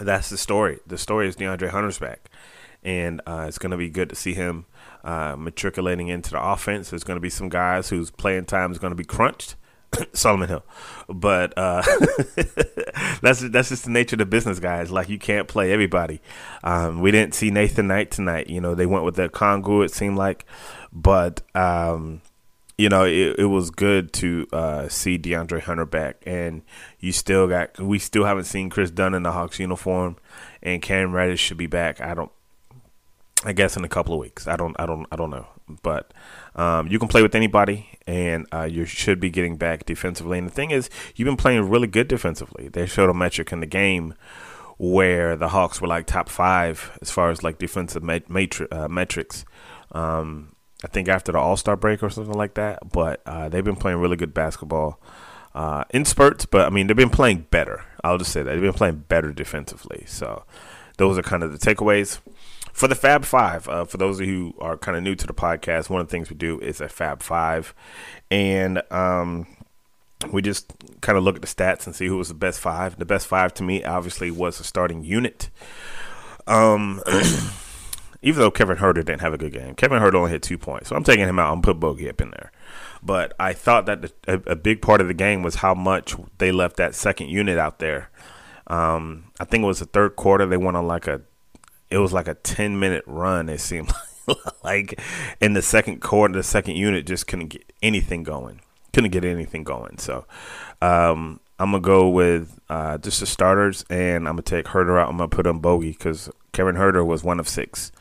that's 0.00 0.28
the 0.28 0.36
story. 0.36 0.80
The 0.84 0.98
story 0.98 1.28
is 1.28 1.36
DeAndre 1.36 1.68
Hunter's 1.68 1.98
back, 1.98 2.30
and 2.82 3.20
uh, 3.26 3.44
it's 3.46 3.58
going 3.58 3.70
to 3.70 3.76
be 3.76 3.90
good 3.90 4.08
to 4.08 4.16
see 4.16 4.34
him 4.34 4.66
uh, 5.04 5.36
matriculating 5.36 6.08
into 6.08 6.30
the 6.30 6.42
offense. 6.42 6.90
There's 6.90 7.04
going 7.04 7.16
to 7.16 7.20
be 7.20 7.30
some 7.30 7.48
guys 7.48 7.88
whose 7.88 8.10
playing 8.10 8.46
time 8.46 8.72
is 8.72 8.78
going 8.78 8.92
to 8.92 8.96
be 8.96 9.04
crunched. 9.04 9.56
Solomon 10.14 10.48
Hill, 10.48 10.64
but 11.08 11.52
uh, 11.56 11.82
that's 13.20 13.40
that's 13.40 13.68
just 13.68 13.84
the 13.84 13.90
nature 13.90 14.14
of 14.14 14.20
the 14.20 14.26
business, 14.26 14.58
guys. 14.58 14.90
Like 14.90 15.10
you 15.10 15.18
can't 15.18 15.46
play 15.46 15.70
everybody. 15.70 16.20
Um, 16.64 17.00
we 17.00 17.10
didn't 17.10 17.34
see 17.34 17.50
Nathan 17.50 17.88
Knight 17.88 18.10
tonight. 18.10 18.48
You 18.48 18.60
know 18.60 18.74
they 18.74 18.86
went 18.86 19.04
with 19.04 19.16
that 19.16 19.32
Kongu. 19.32 19.84
It 19.84 19.92
seemed 19.92 20.16
like, 20.16 20.46
but 20.92 21.42
um, 21.54 22.22
you 22.78 22.88
know, 22.88 23.04
it, 23.04 23.36
it 23.38 23.44
was 23.46 23.70
good 23.70 24.12
to 24.14 24.46
uh, 24.52 24.88
see 24.88 25.18
DeAndre 25.18 25.60
Hunter 25.60 25.86
back, 25.86 26.22
and 26.26 26.62
you 26.98 27.12
still 27.12 27.46
got 27.46 27.78
we 27.78 27.98
still 27.98 28.24
haven't 28.24 28.44
seen 28.44 28.70
Kris 28.70 28.90
Dunn 28.90 29.14
in 29.14 29.22
the 29.22 29.32
Hawks 29.32 29.58
uniform, 29.58 30.16
and 30.62 30.82
Cam 30.82 31.12
Reddish 31.12 31.40
should 31.40 31.58
be 31.58 31.66
back. 31.66 32.00
I 32.00 32.14
don't, 32.14 32.32
I 33.44 33.52
guess 33.52 33.76
in 33.76 33.84
a 33.84 33.88
couple 33.88 34.14
of 34.14 34.20
weeks. 34.20 34.46
I 34.46 34.56
don't, 34.56 34.76
I 34.78 34.86
don't, 34.86 35.06
I 35.10 35.16
don't 35.16 35.30
know, 35.30 35.46
but 35.82 36.12
um, 36.54 36.86
you 36.86 36.98
can 36.98 37.08
play 37.08 37.22
with 37.22 37.34
anybody, 37.34 37.88
and 38.06 38.46
uh, 38.52 38.64
you 38.64 38.84
should 38.84 39.18
be 39.18 39.30
getting 39.30 39.56
back 39.56 39.84
defensively. 39.84 40.38
And 40.38 40.46
the 40.46 40.52
thing 40.52 40.70
is, 40.70 40.88
you've 41.16 41.26
been 41.26 41.36
playing 41.36 41.68
really 41.68 41.88
good 41.88 42.08
defensively. 42.08 42.68
They 42.68 42.86
showed 42.86 43.10
a 43.10 43.14
metric 43.14 43.52
in 43.52 43.60
the 43.60 43.66
game 43.66 44.14
where 44.78 45.36
the 45.36 45.48
Hawks 45.48 45.80
were 45.80 45.88
like 45.88 46.06
top 46.06 46.28
five 46.28 46.96
as 47.00 47.10
far 47.10 47.30
as 47.30 47.42
like 47.42 47.58
defensive 47.58 48.02
matri- 48.02 48.70
uh, 48.70 48.88
metrics. 48.88 49.44
Um, 49.92 50.54
I 50.84 50.88
think 50.88 51.08
after 51.08 51.32
the 51.32 51.38
All 51.38 51.56
Star 51.56 51.76
break 51.76 52.02
or 52.02 52.10
something 52.10 52.34
like 52.34 52.54
that. 52.54 52.90
But 52.90 53.22
uh, 53.26 53.48
they've 53.48 53.64
been 53.64 53.76
playing 53.76 53.98
really 53.98 54.16
good 54.16 54.34
basketball 54.34 55.00
uh, 55.54 55.84
in 55.90 56.04
spurts. 56.04 56.46
But 56.46 56.66
I 56.66 56.70
mean, 56.70 56.86
they've 56.86 56.96
been 56.96 57.10
playing 57.10 57.46
better. 57.50 57.84
I'll 58.02 58.18
just 58.18 58.32
say 58.32 58.42
that 58.42 58.50
they've 58.50 58.60
been 58.60 58.72
playing 58.72 59.04
better 59.08 59.32
defensively. 59.32 60.04
So 60.06 60.44
those 60.96 61.18
are 61.18 61.22
kind 61.22 61.42
of 61.42 61.52
the 61.52 61.58
takeaways. 61.58 62.18
For 62.72 62.88
the 62.88 62.94
Fab 62.94 63.24
Five, 63.24 63.68
uh, 63.68 63.84
for 63.84 63.98
those 63.98 64.18
of 64.18 64.26
you 64.26 64.32
who 64.32 64.54
are 64.60 64.76
kind 64.76 64.96
of 64.96 65.02
new 65.02 65.14
to 65.14 65.26
the 65.26 65.34
podcast, 65.34 65.90
one 65.90 66.00
of 66.00 66.08
the 66.08 66.10
things 66.10 66.30
we 66.30 66.36
do 66.36 66.58
is 66.60 66.80
a 66.80 66.88
Fab 66.88 67.22
Five, 67.22 67.74
and 68.30 68.82
um, 68.90 69.46
we 70.30 70.42
just 70.42 70.72
kind 71.00 71.18
of 71.18 71.24
look 71.24 71.36
at 71.36 71.42
the 71.42 71.48
stats 71.48 71.86
and 71.86 71.94
see 71.94 72.06
who 72.06 72.16
was 72.16 72.28
the 72.28 72.34
best 72.34 72.60
five. 72.60 72.98
The 72.98 73.04
best 73.04 73.26
five 73.26 73.54
to 73.54 73.62
me, 73.62 73.84
obviously, 73.84 74.30
was 74.30 74.58
the 74.58 74.64
starting 74.64 75.04
unit. 75.04 75.50
Um, 76.46 77.02
even 78.22 78.40
though 78.40 78.50
Kevin 78.50 78.78
Huerter 78.78 79.04
didn't 79.04 79.20
have 79.20 79.34
a 79.34 79.38
good 79.38 79.52
game. 79.52 79.74
Kevin 79.74 80.00
Huerter 80.00 80.14
only 80.14 80.30
hit 80.30 80.42
two 80.42 80.58
points, 80.58 80.88
so 80.88 80.96
I'm 80.96 81.04
taking 81.04 81.28
him 81.28 81.38
out 81.38 81.52
and 81.52 81.62
put 81.62 81.80
Bogey 81.80 82.08
up 82.08 82.20
in 82.20 82.30
there. 82.30 82.52
But 83.02 83.34
I 83.38 83.52
thought 83.52 83.86
that 83.86 84.02
the, 84.02 84.12
a, 84.28 84.52
a, 84.52 84.56
big 84.56 84.80
part 84.80 85.00
of 85.00 85.08
the 85.08 85.14
game 85.14 85.42
was 85.42 85.56
how 85.56 85.74
much 85.74 86.14
they 86.38 86.52
left 86.52 86.76
that 86.76 86.94
second 86.94 87.30
unit 87.30 87.58
out 87.58 87.80
there. 87.80 88.10
Um, 88.68 89.24
I 89.40 89.44
think 89.44 89.64
it 89.64 89.66
was 89.66 89.80
the 89.80 89.86
third 89.86 90.14
quarter. 90.14 90.46
They 90.46 90.56
went 90.56 90.76
on 90.76 90.86
like 90.86 91.08
a, 91.08 91.22
it 91.92 91.98
was 91.98 92.12
like 92.12 92.28
a 92.28 92.34
10 92.34 92.78
minute 92.78 93.04
run. 93.06 93.48
It 93.48 93.60
seemed 93.60 93.92
like 94.64 95.00
in 95.40 95.52
the 95.52 95.62
second 95.62 96.00
quarter, 96.00 96.34
the 96.34 96.42
second 96.42 96.76
unit 96.76 97.06
just 97.06 97.26
couldn't 97.26 97.48
get 97.48 97.70
anything 97.82 98.22
going. 98.22 98.60
Couldn't 98.92 99.10
get 99.10 99.24
anything 99.24 99.64
going. 99.64 99.98
So 99.98 100.26
um, 100.80 101.40
I'm 101.58 101.70
gonna 101.70 101.80
go 101.80 102.08
with 102.08 102.58
uh, 102.68 102.98
just 102.98 103.20
the 103.20 103.26
starters, 103.26 103.84
and 103.88 104.28
I'm 104.28 104.34
gonna 104.34 104.42
take 104.42 104.66
Huerter 104.66 105.00
out. 105.00 105.08
I'm 105.08 105.16
gonna 105.16 105.28
put 105.28 105.46
him 105.46 105.60
Bogey 105.60 105.92
because 105.92 106.30
Kevin 106.52 106.76
Huerter 106.76 107.04
was 107.04 107.22
one 107.22 107.40
of 107.40 107.48
six. 107.48 107.92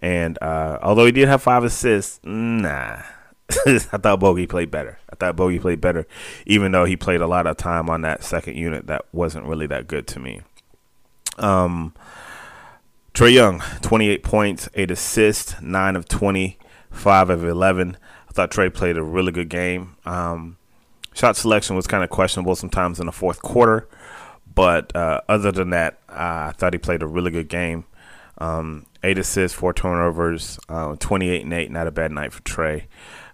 And 0.00 0.38
uh, 0.42 0.78
although 0.82 1.06
he 1.06 1.12
did 1.12 1.28
have 1.28 1.42
five 1.42 1.64
assists, 1.64 2.20
nah. 2.24 3.02
I 3.66 3.78
thought 3.78 4.20
Bogey 4.20 4.46
played 4.46 4.70
better. 4.70 4.98
I 5.10 5.16
thought 5.16 5.36
Bogey 5.36 5.58
played 5.58 5.80
better, 5.80 6.06
even 6.46 6.72
though 6.72 6.84
he 6.84 6.96
played 6.96 7.20
a 7.20 7.26
lot 7.26 7.46
of 7.46 7.56
time 7.56 7.88
on 7.88 8.02
that 8.02 8.24
second 8.24 8.56
unit 8.56 8.88
that 8.88 9.04
wasn't 9.12 9.46
really 9.46 9.66
that 9.68 9.86
good 9.86 10.06
to 10.08 10.20
me. 10.20 10.40
Um, 11.38 11.94
Trae 13.16 13.32
Young, 13.32 13.62
28 13.80 14.22
points, 14.22 14.68
8 14.74 14.90
assists, 14.90 15.58
9 15.62 15.96
of 15.96 16.06
20, 16.06 16.58
5 16.90 17.30
of 17.30 17.44
11. 17.46 17.96
I 18.28 18.32
thought 18.32 18.50
Trae 18.50 18.72
played 18.72 18.98
a 18.98 19.02
really 19.02 19.32
good 19.32 19.48
game. 19.48 19.96
Um, 20.04 20.58
shot 21.14 21.34
selection 21.34 21.76
was 21.76 21.86
kind 21.86 22.04
of 22.04 22.10
questionable 22.10 22.54
sometimes 22.56 23.00
in 23.00 23.06
the 23.06 23.12
fourth 23.12 23.40
quarter, 23.40 23.88
but 24.54 24.94
uh, 24.94 25.22
other 25.30 25.50
than 25.50 25.70
that, 25.70 25.98
uh, 26.10 26.50
I 26.50 26.54
thought 26.58 26.74
he 26.74 26.78
played 26.78 27.02
a 27.02 27.06
really 27.06 27.30
good 27.30 27.48
game. 27.48 27.86
Um, 28.36 28.84
eight 29.02 29.16
assists, 29.16 29.56
four 29.56 29.72
turnovers, 29.72 30.60
uh, 30.68 30.96
28 30.96 31.42
and 31.42 31.54
8. 31.54 31.70
Not 31.70 31.86
a 31.86 31.90
bad 31.90 32.12
night 32.12 32.34
for 32.34 32.42
Trae. 32.42 32.82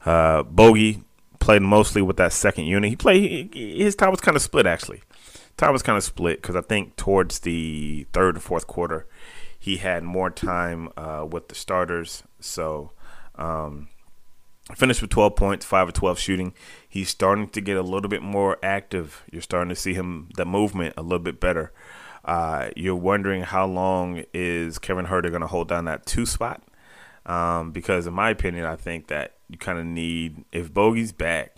Uh, 0.07 0.45
Bogey 0.45 1.03
played 1.41 1.63
mostly 1.63 2.03
with 2.03 2.19
that 2.19 2.33
second 2.33 2.67
unit. 2.67 2.89
He 2.89 2.95
played, 2.95 3.53
his 3.53 3.97
time 3.97 4.13
was 4.13 4.21
kind 4.21 4.37
of 4.37 4.43
split, 4.45 4.65
actually. 4.65 5.03
Time 5.57 5.73
was 5.73 5.83
kind 5.83 5.99
of 5.99 6.05
split 6.05 6.41
because 6.41 6.55
I 6.55 6.61
think 6.61 6.95
towards 6.95 7.41
the 7.41 8.07
third 8.13 8.37
and 8.37 8.45
fourth 8.45 8.69
quarter, 8.69 9.09
he 9.63 9.77
had 9.77 10.03
more 10.03 10.29
time 10.29 10.89
uh, 10.97 11.25
with 11.31 11.47
the 11.47 11.55
starters. 11.55 12.25
So, 12.41 12.91
um, 13.37 13.91
finished 14.75 15.01
with 15.01 15.11
12 15.11 15.37
points, 15.37 15.65
5 15.65 15.87
of 15.87 15.95
12 15.95 16.19
shooting. 16.19 16.53
He's 16.89 17.11
starting 17.11 17.49
to 17.51 17.61
get 17.61 17.77
a 17.77 17.83
little 17.83 18.09
bit 18.09 18.23
more 18.23 18.59
active. 18.61 19.23
You're 19.31 19.41
starting 19.41 19.69
to 19.69 19.77
see 19.77 19.95
him, 19.95 20.31
the 20.35 20.45
movement, 20.45 20.95
a 20.97 21.03
little 21.03 21.21
bit 21.21 21.39
better. 21.39 21.73
Uh, 22.25 22.71
you're 22.75 22.97
wondering 22.97 23.43
how 23.43 23.65
long 23.65 24.25
is 24.35 24.81
Kevin 24.81 25.07
Huerter 25.07 25.31
going 25.31 25.43
to 25.43 25.47
hold 25.47 25.69
down 25.69 25.85
that 25.85 26.07
two 26.07 26.27
spot? 26.27 26.61
Um, 27.25 27.71
because 27.71 28.09
in 28.09 28.15
my 28.15 28.31
opinion, 28.31 28.65
I 28.65 28.75
think 28.75 29.07
that 29.07 29.37
you 29.49 29.59
kind 29.59 29.79
of 29.79 29.87
need 29.87 30.45
if 30.51 30.75
Bogey's 30.75 31.13
back, 31.13 31.55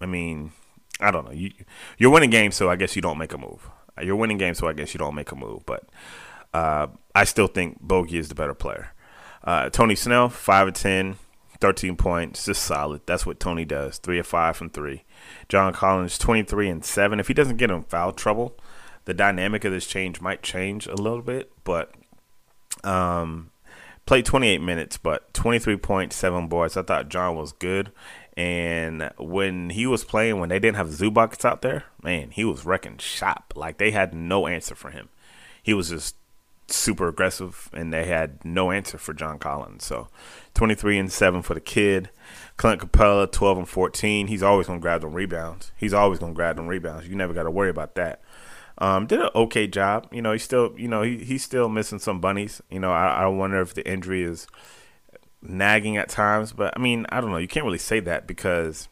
I 0.00 0.06
mean, 0.06 0.52
I 1.00 1.10
don't 1.10 1.24
know. 1.24 1.32
You 1.32 1.50
you're 1.98 2.12
winning 2.12 2.30
games, 2.30 2.54
so 2.54 2.70
I 2.70 2.76
guess 2.76 2.94
you 2.94 3.02
don't 3.02 3.18
make 3.18 3.32
a 3.32 3.38
move. 3.38 3.68
You're 4.00 4.14
winning 4.14 4.38
games, 4.38 4.58
so 4.58 4.68
I 4.68 4.72
guess 4.72 4.94
you 4.94 4.98
don't 4.98 5.16
make 5.16 5.32
a 5.32 5.34
move. 5.34 5.66
But 5.66 5.88
uh, 6.52 6.86
I 7.14 7.24
still 7.24 7.46
think 7.46 7.80
Bogey 7.80 8.18
is 8.18 8.28
the 8.28 8.34
better 8.34 8.54
player. 8.54 8.92
Uh, 9.42 9.68
Tony 9.70 9.94
Snell, 9.94 10.28
5 10.28 10.68
of 10.68 10.74
10, 10.74 11.16
13 11.60 11.96
points, 11.96 12.46
just 12.46 12.62
solid. 12.62 13.02
That's 13.06 13.24
what 13.24 13.38
Tony 13.38 13.64
does. 13.64 13.98
3 13.98 14.18
of 14.18 14.26
5 14.26 14.56
from 14.56 14.70
3. 14.70 15.04
John 15.48 15.72
Collins, 15.72 16.18
23 16.18 16.68
and 16.68 16.84
7. 16.84 17.20
If 17.20 17.28
he 17.28 17.34
doesn't 17.34 17.58
get 17.58 17.70
in 17.70 17.82
foul 17.82 18.12
trouble, 18.12 18.56
the 19.04 19.14
dynamic 19.14 19.64
of 19.64 19.72
this 19.72 19.86
change 19.86 20.20
might 20.20 20.42
change 20.42 20.86
a 20.86 20.94
little 20.94 21.22
bit, 21.22 21.52
but 21.62 21.94
um, 22.82 23.50
played 24.06 24.24
28 24.24 24.60
minutes, 24.60 24.96
but 24.96 25.32
23.7 25.34 26.48
boards. 26.48 26.76
I 26.76 26.82
thought 26.82 27.08
John 27.08 27.36
was 27.36 27.52
good. 27.52 27.92
And 28.36 29.10
when 29.18 29.70
he 29.70 29.86
was 29.86 30.02
playing, 30.04 30.40
when 30.40 30.48
they 30.48 30.58
didn't 30.58 30.76
have 30.76 30.88
Zubac 30.88 31.44
out 31.44 31.62
there, 31.62 31.84
man, 32.02 32.30
he 32.30 32.44
was 32.44 32.66
wrecking 32.66 32.98
shop. 32.98 33.52
Like 33.54 33.78
they 33.78 33.92
had 33.92 34.12
no 34.12 34.46
answer 34.48 34.74
for 34.74 34.90
him. 34.90 35.08
He 35.62 35.72
was 35.72 35.90
just 35.90 36.16
super 36.68 37.08
aggressive, 37.08 37.68
and 37.72 37.92
they 37.92 38.06
had 38.06 38.44
no 38.44 38.70
answer 38.70 38.98
for 38.98 39.12
John 39.12 39.38
Collins. 39.38 39.84
So 39.84 40.08
23 40.54 40.98
and 40.98 41.12
7 41.12 41.42
for 41.42 41.54
the 41.54 41.60
kid. 41.60 42.10
Clint 42.56 42.80
Capela, 42.80 43.30
12 43.30 43.58
and 43.58 43.68
14. 43.68 44.26
He's 44.28 44.42
always 44.42 44.66
going 44.66 44.78
to 44.78 44.82
grab 44.82 45.00
them 45.00 45.14
rebounds. 45.14 45.72
He's 45.76 45.92
always 45.92 46.18
going 46.18 46.32
to 46.32 46.36
grab 46.36 46.56
them 46.56 46.68
rebounds. 46.68 47.08
You 47.08 47.16
never 47.16 47.34
got 47.34 47.42
to 47.44 47.50
worry 47.50 47.70
about 47.70 47.94
that. 47.96 48.22
Um, 48.78 49.06
did 49.06 49.20
an 49.20 49.30
okay 49.34 49.66
job. 49.66 50.08
You 50.12 50.22
know, 50.22 50.32
he's 50.32 50.42
still, 50.42 50.74
you 50.76 50.88
know, 50.88 51.02
he, 51.02 51.18
he's 51.18 51.44
still 51.44 51.68
missing 51.68 51.98
some 51.98 52.20
bunnies. 52.20 52.60
You 52.70 52.80
know, 52.80 52.92
I, 52.92 53.22
I 53.22 53.26
wonder 53.26 53.60
if 53.60 53.74
the 53.74 53.88
injury 53.88 54.22
is 54.22 54.46
nagging 55.42 55.96
at 55.96 56.08
times. 56.08 56.52
But 56.52 56.74
I 56.76 56.80
mean, 56.80 57.06
I 57.10 57.20
don't 57.20 57.30
know. 57.30 57.36
You 57.36 57.48
can't 57.48 57.64
really 57.64 57.78
say 57.78 58.00
that 58.00 58.26
because 58.26 58.88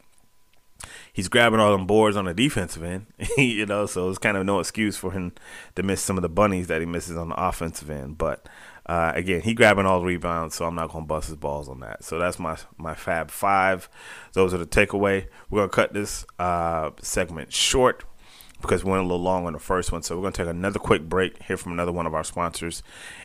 he's 1.12 1.28
grabbing 1.28 1.60
all 1.60 1.72
them 1.72 1.86
boards 1.86 2.16
on 2.16 2.24
the 2.24 2.34
defensive 2.34 2.82
end. 2.82 3.06
you 3.36 3.66
know, 3.66 3.86
so 3.86 4.08
it's 4.08 4.18
kind 4.18 4.36
of 4.36 4.44
no 4.44 4.60
excuse 4.60 4.96
for 4.96 5.12
him 5.12 5.32
to 5.74 5.82
miss 5.82 6.00
some 6.00 6.16
of 6.16 6.22
the 6.22 6.28
bunnies 6.28 6.68
that 6.68 6.80
he 6.80 6.86
misses 6.86 7.16
on 7.16 7.30
the 7.30 7.42
offensive 7.42 7.90
end. 7.90 8.18
But 8.18 8.48
uh, 8.86 9.12
again, 9.14 9.42
he 9.42 9.54
grabbing 9.54 9.86
all 9.86 10.00
the 10.00 10.06
rebounds, 10.06 10.54
so 10.54 10.66
I'm 10.66 10.74
not 10.74 10.90
gonna 10.90 11.06
bust 11.06 11.28
his 11.28 11.36
balls 11.36 11.68
on 11.68 11.80
that. 11.80 12.04
So 12.04 12.18
that's 12.18 12.38
my 12.38 12.56
my 12.76 12.94
Fab 12.94 13.30
Five. 13.30 13.88
Those 14.32 14.52
are 14.52 14.58
the 14.58 14.66
takeaway. 14.66 15.26
We're 15.50 15.60
gonna 15.60 15.68
cut 15.68 15.92
this 15.92 16.26
uh, 16.38 16.90
segment 17.00 17.52
short 17.52 18.04
because 18.62 18.84
we 18.84 18.90
went 18.92 19.02
a 19.02 19.06
little 19.06 19.22
long 19.22 19.46
on 19.46 19.52
the 19.52 19.58
first 19.58 19.92
one. 19.92 20.02
So 20.02 20.16
we're 20.16 20.22
going 20.22 20.32
to 20.32 20.44
take 20.44 20.50
another 20.50 20.78
quick 20.78 21.02
break, 21.08 21.42
hear 21.42 21.56
from 21.56 21.72
another 21.72 21.92
one 21.92 22.06
of 22.06 22.14
our 22.14 22.24
sponsors, 22.24 22.82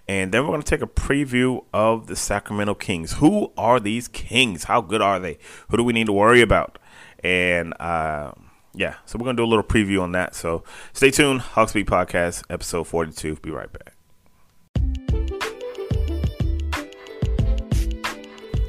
and 0.07 0.33
then 0.33 0.41
we're 0.41 0.49
going 0.49 0.63
to 0.63 0.69
take 0.69 0.81
a 0.81 0.87
preview 0.87 1.63
of 1.73 2.07
the 2.07 2.15
Sacramento 2.15 2.73
Kings. 2.73 3.13
Who 3.13 3.53
are 3.57 3.79
these 3.79 4.07
Kings? 4.07 4.65
How 4.65 4.81
good 4.81 5.01
are 5.01 5.19
they? 5.19 5.37
Who 5.69 5.77
do 5.77 5.83
we 5.83 5.93
need 5.93 6.07
to 6.07 6.13
worry 6.13 6.41
about? 6.41 6.79
And 7.23 7.73
uh, 7.79 8.31
yeah, 8.73 8.95
so 9.05 9.17
we're 9.17 9.25
going 9.25 9.35
to 9.35 9.41
do 9.41 9.45
a 9.45 9.49
little 9.49 9.63
preview 9.63 10.01
on 10.01 10.11
that. 10.13 10.35
So 10.35 10.63
stay 10.93 11.11
tuned. 11.11 11.41
Hawksbeat 11.41 11.85
Podcast, 11.85 12.43
episode 12.49 12.85
42. 12.85 13.37
Be 13.37 13.51
right 13.51 13.69
back. 13.71 13.93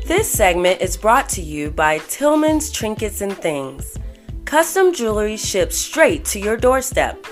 This 0.07 0.31
segment 0.31 0.81
is 0.81 0.97
brought 0.97 1.29
to 1.31 1.43
you 1.43 1.71
by 1.71 1.99
Tillman's 1.99 2.71
Trinkets 2.71 3.21
and 3.21 3.37
Things. 3.37 3.99
Custom 4.47 4.95
jewelry 4.95 5.37
ships 5.37 5.77
straight 5.77 6.25
to 6.25 6.41
your 6.41 6.57
doorstep. 6.57 7.23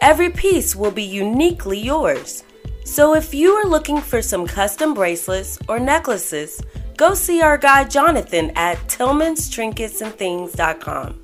Every 0.00 0.28
piece 0.28 0.76
will 0.76 0.90
be 0.90 1.02
uniquely 1.02 1.78
yours. 1.78 2.44
So 2.84 3.14
if 3.14 3.32
you 3.32 3.52
are 3.52 3.64
looking 3.64 4.02
for 4.02 4.20
some 4.20 4.46
custom 4.46 4.92
bracelets 4.92 5.58
or 5.68 5.80
necklaces, 5.80 6.60
go 6.96 7.14
see 7.14 7.42
our 7.42 7.58
guy 7.58 7.84
Jonathan 7.84 8.50
at 8.56 8.78
tillmanstrinketsandthings.com. 8.88 11.20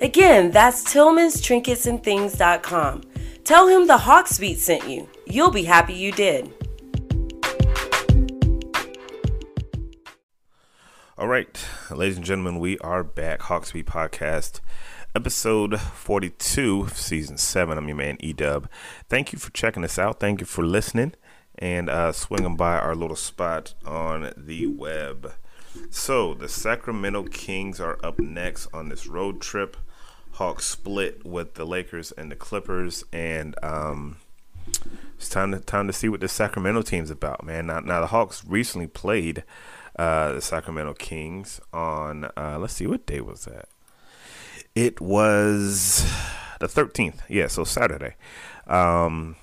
Again, 0.00 0.50
that's 0.50 0.82
tillmanstrinketsandthings.com. 0.84 3.02
Tell 3.44 3.68
him 3.68 3.86
the 3.86 3.98
Hawksbeat 3.98 4.56
sent 4.56 4.88
you. 4.88 5.06
You'll 5.26 5.50
be 5.50 5.64
happy 5.64 5.92
you 5.94 6.12
did. 6.12 6.50
All 11.16 11.28
right, 11.28 11.64
ladies 11.90 12.16
and 12.16 12.26
gentlemen, 12.26 12.58
we 12.58 12.76
are 12.78 13.04
back. 13.04 13.42
Hawksbeat 13.42 13.84
Podcast, 13.84 14.58
episode 15.14 15.80
42, 15.80 16.88
season 16.92 17.38
7. 17.38 17.78
I'm 17.78 17.86
your 17.86 17.96
man, 17.96 18.16
Edub. 18.16 18.66
Thank 19.08 19.32
you 19.32 19.38
for 19.38 19.52
checking 19.52 19.84
us 19.84 19.96
out. 19.98 20.18
Thank 20.18 20.40
you 20.40 20.46
for 20.46 20.66
listening 20.66 21.14
and 21.58 21.88
uh, 21.88 22.12
swinging 22.12 22.56
by 22.56 22.78
our 22.78 22.94
little 22.94 23.16
spot 23.16 23.74
on 23.84 24.32
the 24.36 24.66
web. 24.66 25.34
So, 25.90 26.34
the 26.34 26.48
Sacramento 26.48 27.24
Kings 27.24 27.80
are 27.80 27.98
up 28.02 28.18
next 28.18 28.68
on 28.72 28.88
this 28.88 29.06
road 29.06 29.40
trip. 29.40 29.76
Hawks 30.32 30.66
split 30.66 31.24
with 31.24 31.54
the 31.54 31.64
Lakers 31.64 32.12
and 32.12 32.30
the 32.30 32.36
Clippers, 32.36 33.04
and 33.12 33.54
um, 33.62 34.16
it's 35.16 35.28
time 35.28 35.52
to 35.52 35.60
time 35.60 35.86
to 35.86 35.92
see 35.92 36.08
what 36.08 36.20
the 36.20 36.28
Sacramento 36.28 36.82
team's 36.82 37.10
about, 37.10 37.44
man. 37.44 37.66
Now, 37.66 37.80
now 37.80 38.00
the 38.00 38.08
Hawks 38.08 38.44
recently 38.46 38.86
played 38.86 39.44
uh, 39.96 40.32
the 40.32 40.40
Sacramento 40.40 40.94
Kings 40.94 41.60
on, 41.72 42.30
uh, 42.36 42.58
let's 42.58 42.74
see, 42.74 42.86
what 42.86 43.06
day 43.06 43.20
was 43.20 43.44
that? 43.44 43.68
It 44.74 45.00
was 45.00 46.04
the 46.60 46.66
13th. 46.66 47.20
Yeah, 47.28 47.46
so 47.46 47.64
Saturday. 47.64 48.16
Um, 48.66 49.36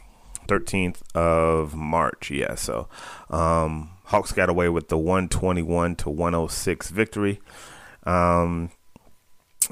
13th 0.47 1.01
of 1.15 1.75
March. 1.75 2.31
Yeah, 2.31 2.55
so 2.55 2.87
um, 3.29 3.91
Hawks 4.05 4.31
got 4.31 4.49
away 4.49 4.69
with 4.69 4.89
the 4.89 4.97
121 4.97 5.95
to 5.97 6.09
106 6.09 6.89
victory. 6.89 7.39
Um, 8.03 8.71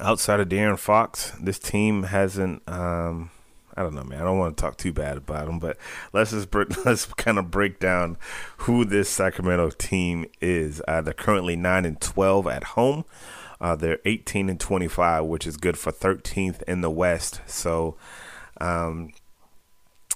outside 0.02 0.40
of 0.40 0.50
De'Aaron 0.50 0.80
Fox, 0.80 1.32
this 1.42 1.60
team 1.60 2.04
hasn't. 2.04 2.68
Um, 2.68 3.32
I 3.76 3.84
don't 3.84 3.96
know, 3.96 4.04
man. 4.04 4.22
I 4.22 4.24
don't 4.26 4.38
want 4.38 4.58
to 4.58 4.62
talk 4.62 4.78
too 4.78 4.92
bad 4.92 5.18
about 5.18 5.46
them, 5.46 5.60
but 5.60 5.78
let's 6.12 6.32
just 6.32 6.54
let's 6.86 7.06
kind 7.06 7.38
of 7.38 7.50
break 7.52 7.80
down 7.80 8.18
who 8.60 8.84
this 8.84 9.10
Sacramento 9.10 9.72
team 9.72 10.26
is. 10.42 10.82
Uh, 10.88 11.02
they're 11.02 11.14
currently 11.14 11.56
nine 11.56 11.86
and 11.86 12.00
twelve 12.02 12.48
at 12.48 12.64
home. 12.64 13.06
Uh, 13.62 13.76
they're 13.76 14.00
eighteen 14.06 14.50
and 14.50 14.60
twenty-five, 14.60 15.26
which 15.26 15.48
is 15.48 15.58
good 15.58 15.78
for 15.78 15.92
thirteenth 15.92 16.64
in 16.68 16.82
the 16.82 16.90
West. 16.90 17.42
So, 17.46 17.96
um, 18.60 19.12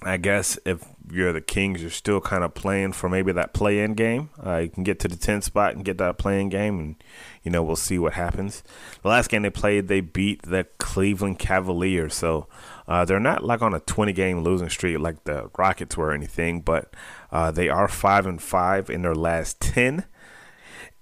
I 0.05 0.17
guess 0.17 0.57
if 0.65 0.83
you're 1.11 1.33
the 1.33 1.41
Kings, 1.41 1.81
you're 1.81 1.91
still 1.91 2.21
kind 2.21 2.43
of 2.43 2.53
playing 2.53 2.93
for 2.93 3.09
maybe 3.09 3.31
that 3.31 3.53
play-in 3.53 3.93
game. 3.93 4.29
Uh, 4.43 4.57
you 4.57 4.69
can 4.69 4.83
get 4.83 4.99
to 4.99 5.07
the 5.07 5.15
10th 5.15 5.43
spot 5.43 5.75
and 5.75 5.83
get 5.83 5.97
that 5.97 6.17
play-in 6.17 6.49
game, 6.49 6.79
and 6.79 6.95
you 7.43 7.51
know 7.51 7.63
we'll 7.63 7.75
see 7.75 7.99
what 7.99 8.13
happens. 8.13 8.63
The 9.01 9.09
last 9.09 9.29
game 9.29 9.41
they 9.41 9.49
played, 9.49 9.87
they 9.87 10.01
beat 10.01 10.43
the 10.43 10.65
Cleveland 10.79 11.39
Cavaliers, 11.39 12.13
so 12.13 12.47
uh, 12.87 13.05
they're 13.05 13.19
not 13.19 13.43
like 13.43 13.61
on 13.61 13.73
a 13.73 13.79
20-game 13.79 14.43
losing 14.43 14.69
streak 14.69 14.99
like 14.99 15.23
the 15.23 15.49
Rockets 15.57 15.97
were 15.97 16.07
or 16.07 16.13
anything, 16.13 16.61
but 16.61 16.93
uh, 17.31 17.51
they 17.51 17.69
are 17.69 17.87
five 17.87 18.25
and 18.25 18.41
five 18.41 18.89
in 18.89 19.01
their 19.01 19.15
last 19.15 19.59
10. 19.59 20.05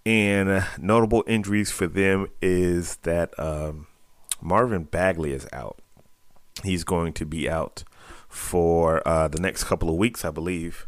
And 0.03 0.49
uh, 0.49 0.63
notable 0.79 1.23
injuries 1.27 1.69
for 1.69 1.85
them 1.85 2.27
is 2.41 2.95
that 2.97 3.37
um, 3.39 3.85
Marvin 4.41 4.83
Bagley 4.83 5.31
is 5.31 5.47
out. 5.53 5.79
He's 6.63 6.83
going 6.83 7.13
to 7.13 7.25
be 7.25 7.49
out 7.49 7.83
for 8.31 9.05
uh, 9.07 9.27
the 9.27 9.39
next 9.39 9.65
couple 9.65 9.89
of 9.89 9.95
weeks, 9.95 10.25
I 10.25 10.31
believe. 10.31 10.87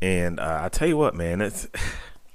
And 0.00 0.38
uh, 0.38 0.60
I 0.62 0.68
tell 0.68 0.86
you 0.86 0.98
what, 0.98 1.14
man, 1.14 1.40
it's 1.40 1.66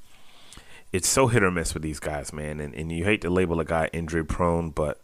it's 0.91 1.07
so 1.07 1.27
hit 1.27 1.43
or 1.43 1.51
miss 1.51 1.73
with 1.73 1.83
these 1.83 1.99
guys, 1.99 2.33
man. 2.33 2.59
And 2.59 2.73
and 2.73 2.91
you 2.91 3.05
hate 3.05 3.21
to 3.21 3.29
label 3.29 3.59
a 3.59 3.65
guy 3.65 3.89
injury 3.93 4.25
prone, 4.25 4.71
but 4.71 5.01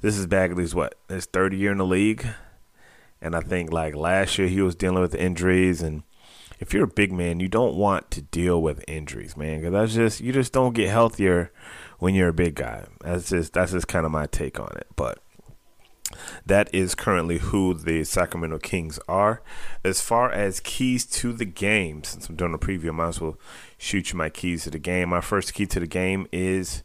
this 0.00 0.16
is 0.16 0.26
Bagley's 0.26 0.74
what 0.74 0.94
his 1.08 1.26
third 1.26 1.52
year 1.52 1.72
in 1.72 1.78
the 1.78 1.84
league, 1.84 2.26
and 3.20 3.36
I 3.36 3.40
think 3.40 3.70
like 3.72 3.94
last 3.94 4.38
year 4.38 4.48
he 4.48 4.62
was 4.62 4.74
dealing 4.74 5.02
with 5.02 5.14
injuries. 5.14 5.82
And 5.82 6.02
if 6.58 6.72
you're 6.72 6.84
a 6.84 6.88
big 6.88 7.12
man, 7.12 7.40
you 7.40 7.48
don't 7.48 7.76
want 7.76 8.10
to 8.12 8.22
deal 8.22 8.62
with 8.62 8.84
injuries, 8.88 9.36
man, 9.36 9.60
because 9.60 9.72
that's 9.72 9.94
just 9.94 10.20
you 10.20 10.32
just 10.32 10.52
don't 10.52 10.74
get 10.74 10.88
healthier 10.88 11.52
when 11.98 12.14
you're 12.14 12.28
a 12.28 12.34
big 12.34 12.54
guy. 12.54 12.86
That's 13.02 13.28
just 13.28 13.52
that's 13.52 13.72
just 13.72 13.88
kind 13.88 14.06
of 14.06 14.12
my 14.12 14.26
take 14.26 14.58
on 14.58 14.72
it, 14.76 14.86
but 14.96 15.22
that 16.44 16.72
is 16.74 16.94
currently 16.94 17.38
who 17.38 17.74
the 17.74 18.04
Sacramento 18.04 18.58
Kings 18.58 18.98
are. 19.08 19.42
As 19.84 20.00
far 20.00 20.30
as 20.30 20.60
keys 20.60 21.04
to 21.06 21.32
the 21.32 21.44
game, 21.44 22.04
since 22.04 22.28
I'm 22.28 22.36
doing 22.36 22.54
a 22.54 22.58
preview, 22.58 22.88
I 22.88 22.92
might 22.92 23.08
as 23.08 23.20
well 23.20 23.38
shoot 23.78 24.12
you 24.12 24.18
my 24.18 24.30
keys 24.30 24.64
to 24.64 24.70
the 24.70 24.78
game. 24.78 25.10
My 25.10 25.20
first 25.20 25.54
key 25.54 25.66
to 25.66 25.80
the 25.80 25.86
game 25.86 26.26
is 26.32 26.82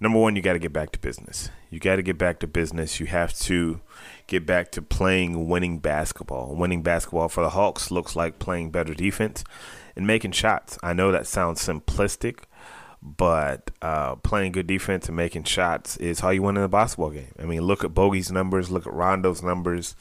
number 0.00 0.18
one, 0.18 0.36
you 0.36 0.42
got 0.42 0.54
to 0.54 0.58
get 0.58 0.72
back 0.72 0.92
to 0.92 0.98
business. 0.98 1.50
You 1.70 1.80
got 1.80 1.96
to 1.96 2.02
get 2.02 2.18
back 2.18 2.38
to 2.40 2.46
business. 2.46 3.00
You 3.00 3.06
have 3.06 3.36
to 3.40 3.80
get 4.26 4.46
back 4.46 4.70
to 4.72 4.82
playing 4.82 5.48
winning 5.48 5.78
basketball. 5.78 6.54
Winning 6.54 6.82
basketball 6.82 7.28
for 7.28 7.42
the 7.42 7.50
Hawks 7.50 7.90
looks 7.90 8.14
like 8.14 8.38
playing 8.38 8.70
better 8.70 8.94
defense 8.94 9.44
and 9.96 10.06
making 10.06 10.32
shots. 10.32 10.78
I 10.82 10.92
know 10.92 11.10
that 11.10 11.26
sounds 11.26 11.60
simplistic, 11.66 12.40
but 13.04 13.70
uh, 13.82 14.16
playing 14.16 14.52
good 14.52 14.66
defense 14.66 15.08
and 15.08 15.16
making 15.16 15.44
shots 15.44 15.96
is 15.98 16.20
how 16.20 16.30
you 16.30 16.42
win 16.42 16.56
in 16.56 16.62
a 16.62 16.68
basketball 16.68 17.10
game. 17.10 17.34
I 17.38 17.44
mean, 17.44 17.60
look 17.62 17.84
at 17.84 17.94
Bogey's 17.94 18.32
numbers, 18.32 18.70
look 18.70 18.86
at 18.86 18.92
Rondo's 18.94 19.42
numbers, 19.42 19.94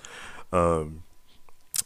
um, 0.53 1.03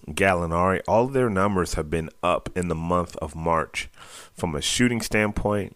Gallinari. 0.08 0.82
All 0.88 1.08
their 1.08 1.30
numbers 1.30 1.74
have 1.74 1.90
been 1.90 2.10
up 2.22 2.50
in 2.56 2.68
the 2.68 2.76
month 2.76 3.16
of 3.18 3.36
March 3.36 3.90
from 4.34 4.56
a 4.56 4.62
shooting 4.62 5.02
standpoint 5.02 5.76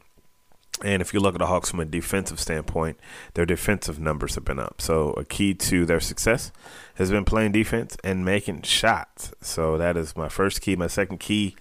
And 0.83 1.01
if 1.01 1.13
you 1.13 1.19
look 1.19 1.35
at 1.35 1.39
the 1.39 1.47
Hawks 1.47 1.69
from 1.69 1.79
a 1.79 1.85
defensive 1.85 2.39
standpoint, 2.39 2.99
their 3.35 3.45
defensive 3.45 3.99
numbers 3.99 4.35
have 4.35 4.45
been 4.45 4.59
up. 4.59 4.81
So 4.81 5.11
a 5.11 5.23
key 5.23 5.53
to 5.55 5.85
their 5.85 5.99
success 5.99 6.51
has 6.95 7.11
been 7.11 7.25
playing 7.25 7.51
defense 7.51 7.97
and 8.03 8.25
making 8.25 8.63
shots. 8.63 9.31
So 9.41 9.77
that 9.77 9.95
is 9.95 10.15
my 10.15 10.29
first 10.29 10.61
key. 10.61 10.75
My 10.75 10.87
second 10.87 11.19
key 11.19 11.55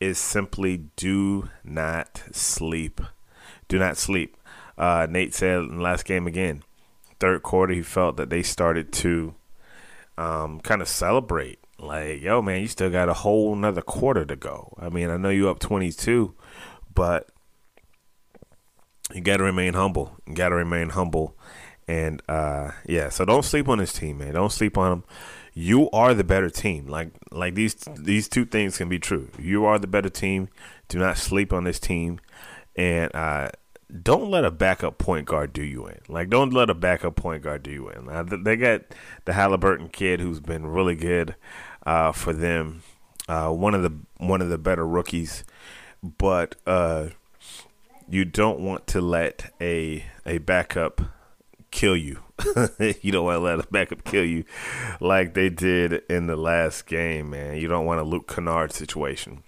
is 0.00 0.18
simply 0.18 0.78
do 0.96 1.48
not 1.64 2.22
sleep. 2.32 3.00
Do 3.68 3.78
not 3.78 3.96
sleep. 3.96 4.36
Uh, 4.78 5.06
Nate 5.08 5.34
said 5.34 5.58
in 5.58 5.76
the 5.76 5.82
last 5.82 6.04
game 6.04 6.26
again, 6.26 6.62
third 7.18 7.42
quarter, 7.42 7.72
he 7.72 7.82
felt 7.82 8.16
that 8.16 8.30
they 8.30 8.42
started 8.42 8.92
to 8.92 9.34
um, 10.18 10.60
kind 10.60 10.82
of 10.82 10.88
celebrate. 10.88 11.58
Like, 11.78 12.22
yo, 12.22 12.40
man, 12.42 12.62
you 12.62 12.68
still 12.68 12.90
got 12.90 13.08
a 13.08 13.14
whole 13.14 13.52
another 13.52 13.82
quarter 13.82 14.24
to 14.24 14.36
go. 14.36 14.74
I 14.78 14.88
mean, 14.88 15.10
I 15.10 15.16
know 15.16 15.28
you 15.28 15.48
up 15.48 15.58
22, 15.58 16.34
but 16.94 17.28
you 19.14 19.20
got 19.20 19.38
to 19.38 19.44
remain 19.44 19.74
humble. 19.74 20.16
You 20.26 20.34
got 20.34 20.50
to 20.50 20.54
remain 20.54 20.90
humble. 20.90 21.36
And 21.88 22.22
uh, 22.28 22.72
yeah, 22.86 23.10
so 23.10 23.24
don't 23.24 23.44
sleep 23.44 23.68
on 23.68 23.78
this 23.78 23.92
team, 23.92 24.18
man. 24.18 24.34
Don't 24.34 24.52
sleep 24.52 24.76
on 24.76 24.90
them. 24.90 25.04
You 25.54 25.88
are 25.90 26.14
the 26.14 26.24
better 26.24 26.50
team. 26.50 26.86
Like 26.86 27.10
like 27.30 27.54
these 27.54 27.74
these 27.96 28.28
two 28.28 28.44
things 28.44 28.76
can 28.76 28.88
be 28.88 28.98
true. 28.98 29.30
You 29.38 29.64
are 29.64 29.78
the 29.78 29.86
better 29.86 30.10
team. 30.10 30.48
Do 30.88 30.98
not 30.98 31.16
sleep 31.16 31.52
on 31.52 31.64
this 31.64 31.78
team, 31.78 32.18
and 32.76 33.14
uh, 33.14 33.50
don't 34.02 34.30
let 34.30 34.44
a 34.44 34.50
backup 34.50 34.98
point 34.98 35.26
guard 35.26 35.52
do 35.52 35.62
you 35.62 35.86
in. 35.86 35.98
Like 36.08 36.28
don't 36.28 36.52
let 36.52 36.70
a 36.70 36.74
backup 36.74 37.16
point 37.16 37.42
guard 37.42 37.62
do 37.62 37.70
you 37.70 37.88
in. 37.88 38.08
Uh, 38.08 38.24
they 38.24 38.56
got 38.56 38.82
the 39.24 39.32
Halliburton 39.32 39.88
kid 39.88 40.20
who's 40.20 40.40
been 40.40 40.66
really 40.66 40.96
good 40.96 41.36
uh, 41.84 42.12
for 42.12 42.32
them. 42.32 42.82
Uh, 43.28 43.50
one 43.50 43.74
of 43.74 43.82
the 43.82 43.92
one 44.18 44.40
of 44.40 44.48
the 44.48 44.58
better 44.58 44.86
rookies, 44.86 45.44
but 46.02 46.56
uh, 46.66 47.08
you 48.08 48.24
don't 48.24 48.60
want 48.60 48.86
to 48.88 49.00
let 49.00 49.52
a 49.60 50.04
a 50.24 50.38
backup 50.38 51.00
kill 51.70 51.96
you. 51.96 52.20
you 52.78 53.12
don't 53.12 53.24
want 53.24 53.36
to 53.36 53.40
let 53.40 53.60
a 53.60 53.66
backup 53.70 54.04
kill 54.04 54.24
you 54.24 54.44
like 55.00 55.34
they 55.34 55.48
did 55.48 56.04
in 56.08 56.26
the 56.26 56.36
last 56.36 56.86
game, 56.86 57.30
man. 57.30 57.56
You 57.56 57.66
don't 57.66 57.86
want 57.86 58.00
a 58.00 58.04
Luke 58.04 58.32
Kennard 58.32 58.72
situation. 58.72 59.42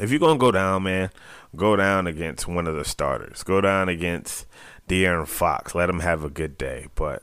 If 0.00 0.10
you're 0.10 0.20
gonna 0.20 0.38
go 0.38 0.52
down, 0.52 0.84
man, 0.84 1.10
go 1.56 1.76
down 1.76 2.06
against 2.06 2.48
one 2.48 2.66
of 2.66 2.76
the 2.76 2.84
starters. 2.84 3.42
Go 3.42 3.60
down 3.60 3.88
against 3.88 4.46
De'Aaron 4.88 5.26
Fox. 5.28 5.74
Let 5.74 5.90
him 5.90 6.00
have 6.00 6.24
a 6.24 6.30
good 6.30 6.58
day. 6.58 6.88
But 6.94 7.22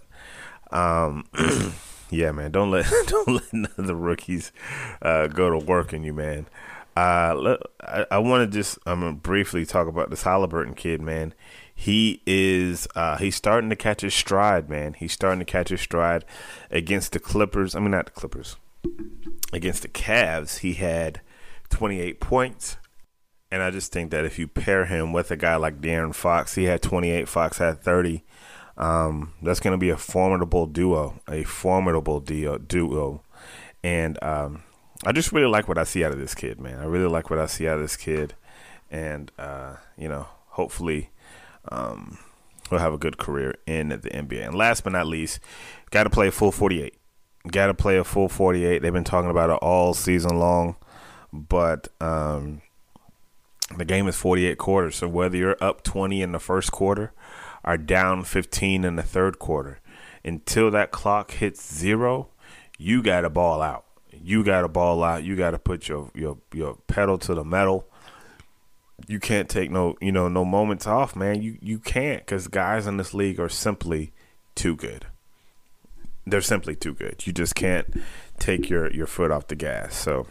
um 0.72 1.26
yeah, 2.10 2.32
man, 2.32 2.52
don't 2.52 2.72
let 2.72 2.86
don't 3.08 3.28
let 3.28 3.54
none 3.54 3.74
of 3.78 3.88
the 3.88 3.96
rookies 3.96 4.52
uh, 5.02 5.28
go 5.28 5.50
to 5.50 5.58
work 5.58 5.94
on 5.94 6.04
you, 6.04 6.14
man. 6.14 6.48
Uh, 6.98 7.58
I, 7.82 8.06
I 8.10 8.18
want 8.20 8.50
to 8.50 8.58
just 8.58 8.80
I'm 8.86 9.02
gonna 9.02 9.14
briefly 9.14 9.66
talk 9.66 9.88
about 9.88 10.10
this 10.10 10.24
Halliburton 10.24 10.76
kid, 10.76 11.02
man. 11.02 11.34
He 11.74 12.22
is 12.26 12.88
uh, 12.96 13.18
he's 13.18 13.36
starting 13.36 13.70
to 13.70 13.76
catch 13.76 14.02
his 14.02 14.14
stride, 14.14 14.70
man. 14.70 14.94
He's 14.94 15.12
starting 15.12 15.40
to 15.40 15.46
catch 15.46 15.70
his 15.70 15.82
stride 15.82 16.24
against 16.72 17.12
the 17.12 17.20
Clippers. 17.20 17.76
I 17.76 17.80
mean, 17.80 17.92
not 17.92 18.06
the 18.06 18.12
Clippers. 18.12 18.56
Against 19.52 19.82
the 19.82 19.90
Cavs, 19.90 20.60
he 20.60 20.76
had 20.76 21.20
28 21.70 22.20
points. 22.20 22.78
And 23.56 23.64
I 23.64 23.72
just 23.72 23.94
think 23.94 24.12
that 24.12 24.26
if 24.26 24.38
you 24.38 24.50
pair 24.50 24.84
him 24.84 25.14
with 25.14 25.32
a 25.32 25.38
guy 25.38 25.56
like 25.56 25.80
De'Aaron 25.80 26.14
Fox, 26.14 26.56
he 26.56 26.66
had 26.66 26.82
28, 26.82 27.26
Fox 27.30 27.58
had 27.60 27.82
30. 27.82 28.22
Um, 28.76 29.32
that's 29.42 29.62
going 29.62 29.72
to 29.72 29.78
be 29.78 29.90
a 29.90 29.96
formidable 29.96 30.66
duo, 30.66 31.22
a 31.26 31.44
formidable 31.44 32.20
duo. 32.20 32.58
duo. 32.58 33.22
And 33.82 34.22
um, 34.22 34.64
I 35.06 35.14
just 35.14 35.32
really 35.32 35.48
like 35.48 35.70
what 35.70 35.78
I 35.78 35.86
see 35.86 36.04
out 36.04 36.12
of 36.12 36.20
this 36.20 36.36
kid, 36.36 36.60
man. 36.60 36.80
I 36.80 36.84
really 36.84 37.08
like 37.08 37.30
what 37.30 37.40
I 37.40 37.46
see 37.46 37.66
out 37.66 37.78
of 37.78 37.82
this 37.82 37.96
kid, 37.96 38.34
and 38.92 39.32
uh, 39.40 39.78
you 39.98 40.10
know, 40.10 40.28
hopefully, 40.50 41.12
um, 41.70 42.18
he'll 42.70 42.80
have 42.80 42.94
a 42.94 42.98
good 42.98 43.18
career 43.18 43.56
in 43.66 43.88
the 43.88 43.98
NBA. 44.00 44.48
And 44.48 44.56
last 44.56 44.84
but 44.84 44.92
not 44.92 45.08
least, 45.08 45.40
got 45.92 46.04
to 46.04 46.10
play 46.10 46.28
a 46.28 46.32
full 46.32 46.52
48. 46.52 46.94
Got 47.50 47.68
to 47.68 47.74
play 47.74 47.96
a 47.96 48.04
full 48.04 48.28
48. 48.28 48.82
They've 48.82 48.92
been 48.92 49.06
talking 49.06 49.32
about 49.32 49.50
it 49.50 49.60
all 49.62 49.94
season 49.94 50.40
long, 50.40 50.76
but 51.32 51.88
um, 52.02 52.62
the 53.78 53.86
game 53.86 54.08
is 54.08 54.16
48 54.16 54.58
quarters. 54.58 54.96
So 54.98 55.08
whether 55.08 55.38
you're 55.38 55.58
up 55.62 55.84
20 55.84 56.22
in 56.22 56.32
the 56.32 56.40
first 56.40 56.72
quarter 56.72 57.14
or 57.64 57.78
down 57.78 58.24
15 58.24 58.84
in 58.84 58.96
the 58.96 59.04
third 59.04 59.40
quarter, 59.40 59.80
until 60.24 60.72
that 60.72 60.92
clock 60.92 61.32
hits 61.32 61.74
zero, 61.74 62.30
you 62.78 63.02
got 63.02 63.22
to 63.22 63.30
ball 63.30 63.62
out 63.62 63.86
you 64.22 64.44
got 64.44 64.62
to 64.62 64.68
ball 64.68 65.04
out. 65.04 65.24
You 65.24 65.36
got 65.36 65.52
to 65.52 65.60
put 65.60 65.88
your 65.88 66.10
your 66.14 66.38
your 66.54 66.78
pedal 66.88 67.18
to 67.20 67.34
the 67.34 67.44
metal. 67.44 67.88
You 69.08 69.20
can't 69.20 69.50
take 69.50 69.70
no 69.72 69.96
you 70.02 70.12
know 70.12 70.28
no 70.28 70.46
moments 70.46 70.88
off, 70.88 71.16
man. 71.16 71.42
You 71.42 71.58
you 71.62 71.80
can't 71.80 72.26
because 72.26 72.48
guys 72.48 72.88
in 72.88 72.98
this 72.98 73.14
league 73.14 73.40
are 73.40 73.50
simply 73.50 74.14
too 74.56 74.76
good. 74.76 75.06
They're 76.26 76.42
simply 76.42 76.76
too 76.76 76.94
good. 76.94 77.26
You 77.28 77.34
just 77.34 77.56
can't 77.56 78.02
take 78.40 78.70
your 78.70 78.92
your 78.92 79.08
foot 79.08 79.32
off 79.32 79.48
the 79.48 79.56
gas. 79.56 79.96
So 79.96 80.28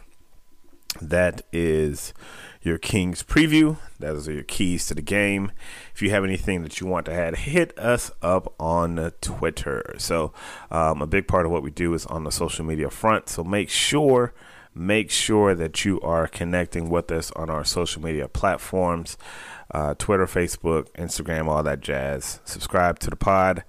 that 1.01 1.41
is 1.51 2.13
your 2.61 2.77
Kings 2.77 3.23
preview. 3.23 3.77
Those 3.99 4.27
are 4.27 4.33
your 4.33 4.43
keys 4.43 4.87
to 4.87 4.95
the 4.95 5.01
game. 5.01 5.51
If 5.93 6.01
you 6.01 6.09
have 6.09 6.23
anything 6.23 6.63
that 6.63 6.79
you 6.79 6.87
want 6.87 7.05
to 7.05 7.13
add, 7.13 7.37
hit 7.37 7.77
us 7.77 8.11
up 8.21 8.53
on 8.59 9.11
Twitter. 9.21 9.95
So, 9.97 10.33
um, 10.71 11.01
a 11.01 11.07
big 11.07 11.27
part 11.27 11.45
of 11.45 11.51
what 11.51 11.63
we 11.63 11.71
do 11.71 11.93
is 11.93 12.05
on 12.07 12.23
the 12.23 12.31
social 12.31 12.65
media 12.65 12.89
front. 12.89 13.29
So, 13.29 13.43
make 13.43 13.69
sure 13.69 14.33
make 14.77 15.09
sure 15.09 15.55
that 15.55 15.85
you 15.85 16.01
are 16.01 16.27
connecting 16.27 16.89
with 16.89 17.09
us 17.09 17.31
on 17.31 17.49
our 17.49 17.63
social 17.63 18.01
media 18.01 18.27
platforms 18.27 19.17
uh, 19.71 19.93
Twitter, 19.95 20.25
Facebook, 20.25 20.91
Instagram, 20.91 21.47
all 21.47 21.63
that 21.63 21.81
jazz. 21.81 22.39
Subscribe 22.45 22.99
to 22.99 23.09
the 23.09 23.15
pod 23.15 23.63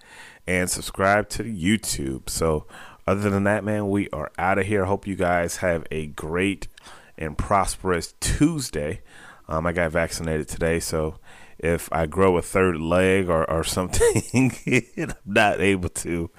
and 0.47 0.71
subscribe 0.71 1.29
to 1.31 1.45
YouTube. 1.45 2.29
So, 2.29 2.67
other 3.07 3.31
than 3.31 3.45
that, 3.45 3.65
man, 3.65 3.89
we 3.89 4.09
are 4.11 4.31
out 4.37 4.59
of 4.59 4.67
here. 4.67 4.85
Hope 4.85 5.07
you 5.07 5.15
guys 5.15 5.59
have 5.59 5.87
a 5.91 6.07
great 6.07 6.69
and 7.19 7.37
prosperous 7.37 8.15
Tuesday. 8.21 9.03
Um, 9.49 9.67
I 9.67 9.73
got 9.73 9.93
vaccinated 9.93 10.49
today, 10.49 10.81
so 10.81 11.19
if 11.59 11.89
I 11.93 12.07
grow 12.07 12.37
a 12.37 12.43
third 12.43 12.79
leg 12.79 13.29
or, 13.29 13.49
or 13.51 13.65
something, 13.77 14.53
I'm 14.97 15.13
not 15.25 15.61
able 15.61 15.89
to 15.91 16.31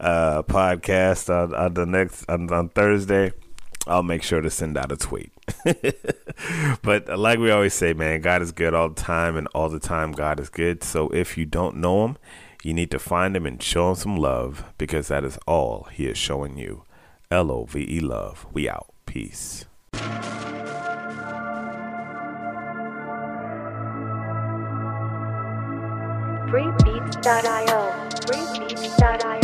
uh, 0.00 0.42
podcast 0.44 1.28
on, 1.32 1.54
on 1.54 1.74
the 1.74 1.86
next 1.86 2.24
on, 2.28 2.52
on 2.52 2.68
Thursday. 2.70 3.32
I'll 3.86 4.02
make 4.02 4.22
sure 4.22 4.40
to 4.40 4.50
send 4.50 4.78
out 4.78 4.92
a 4.92 4.96
tweet. 4.96 5.30
but 6.82 7.18
like 7.18 7.38
we 7.38 7.50
always 7.50 7.74
say, 7.74 7.92
man, 7.92 8.22
God 8.22 8.40
is 8.40 8.50
good 8.50 8.72
all 8.72 8.88
the 8.88 8.94
time, 9.00 9.36
and 9.36 9.46
all 9.48 9.68
the 9.68 9.80
time 9.80 10.12
God 10.12 10.40
is 10.40 10.48
good. 10.48 10.82
So 10.82 11.10
if 11.10 11.36
you 11.36 11.44
don't 11.44 11.76
know 11.76 12.06
Him, 12.06 12.16
you 12.62 12.72
need 12.72 12.90
to 12.92 12.98
find 12.98 13.36
Him 13.36 13.44
and 13.44 13.62
show 13.62 13.90
Him 13.90 13.96
some 13.96 14.16
love 14.16 14.72
because 14.78 15.08
that 15.08 15.22
is 15.22 15.38
all 15.46 15.88
He 15.92 16.06
is 16.06 16.16
showing 16.16 16.56
you. 16.56 16.84
L 17.30 17.50
O 17.50 17.64
V 17.64 17.80
E 17.80 18.00
love. 18.00 18.46
We 18.52 18.68
out. 18.68 18.92
Peace. 19.04 19.66
Freebeats.io. 26.50 27.80
Freebeats.io. 28.26 29.43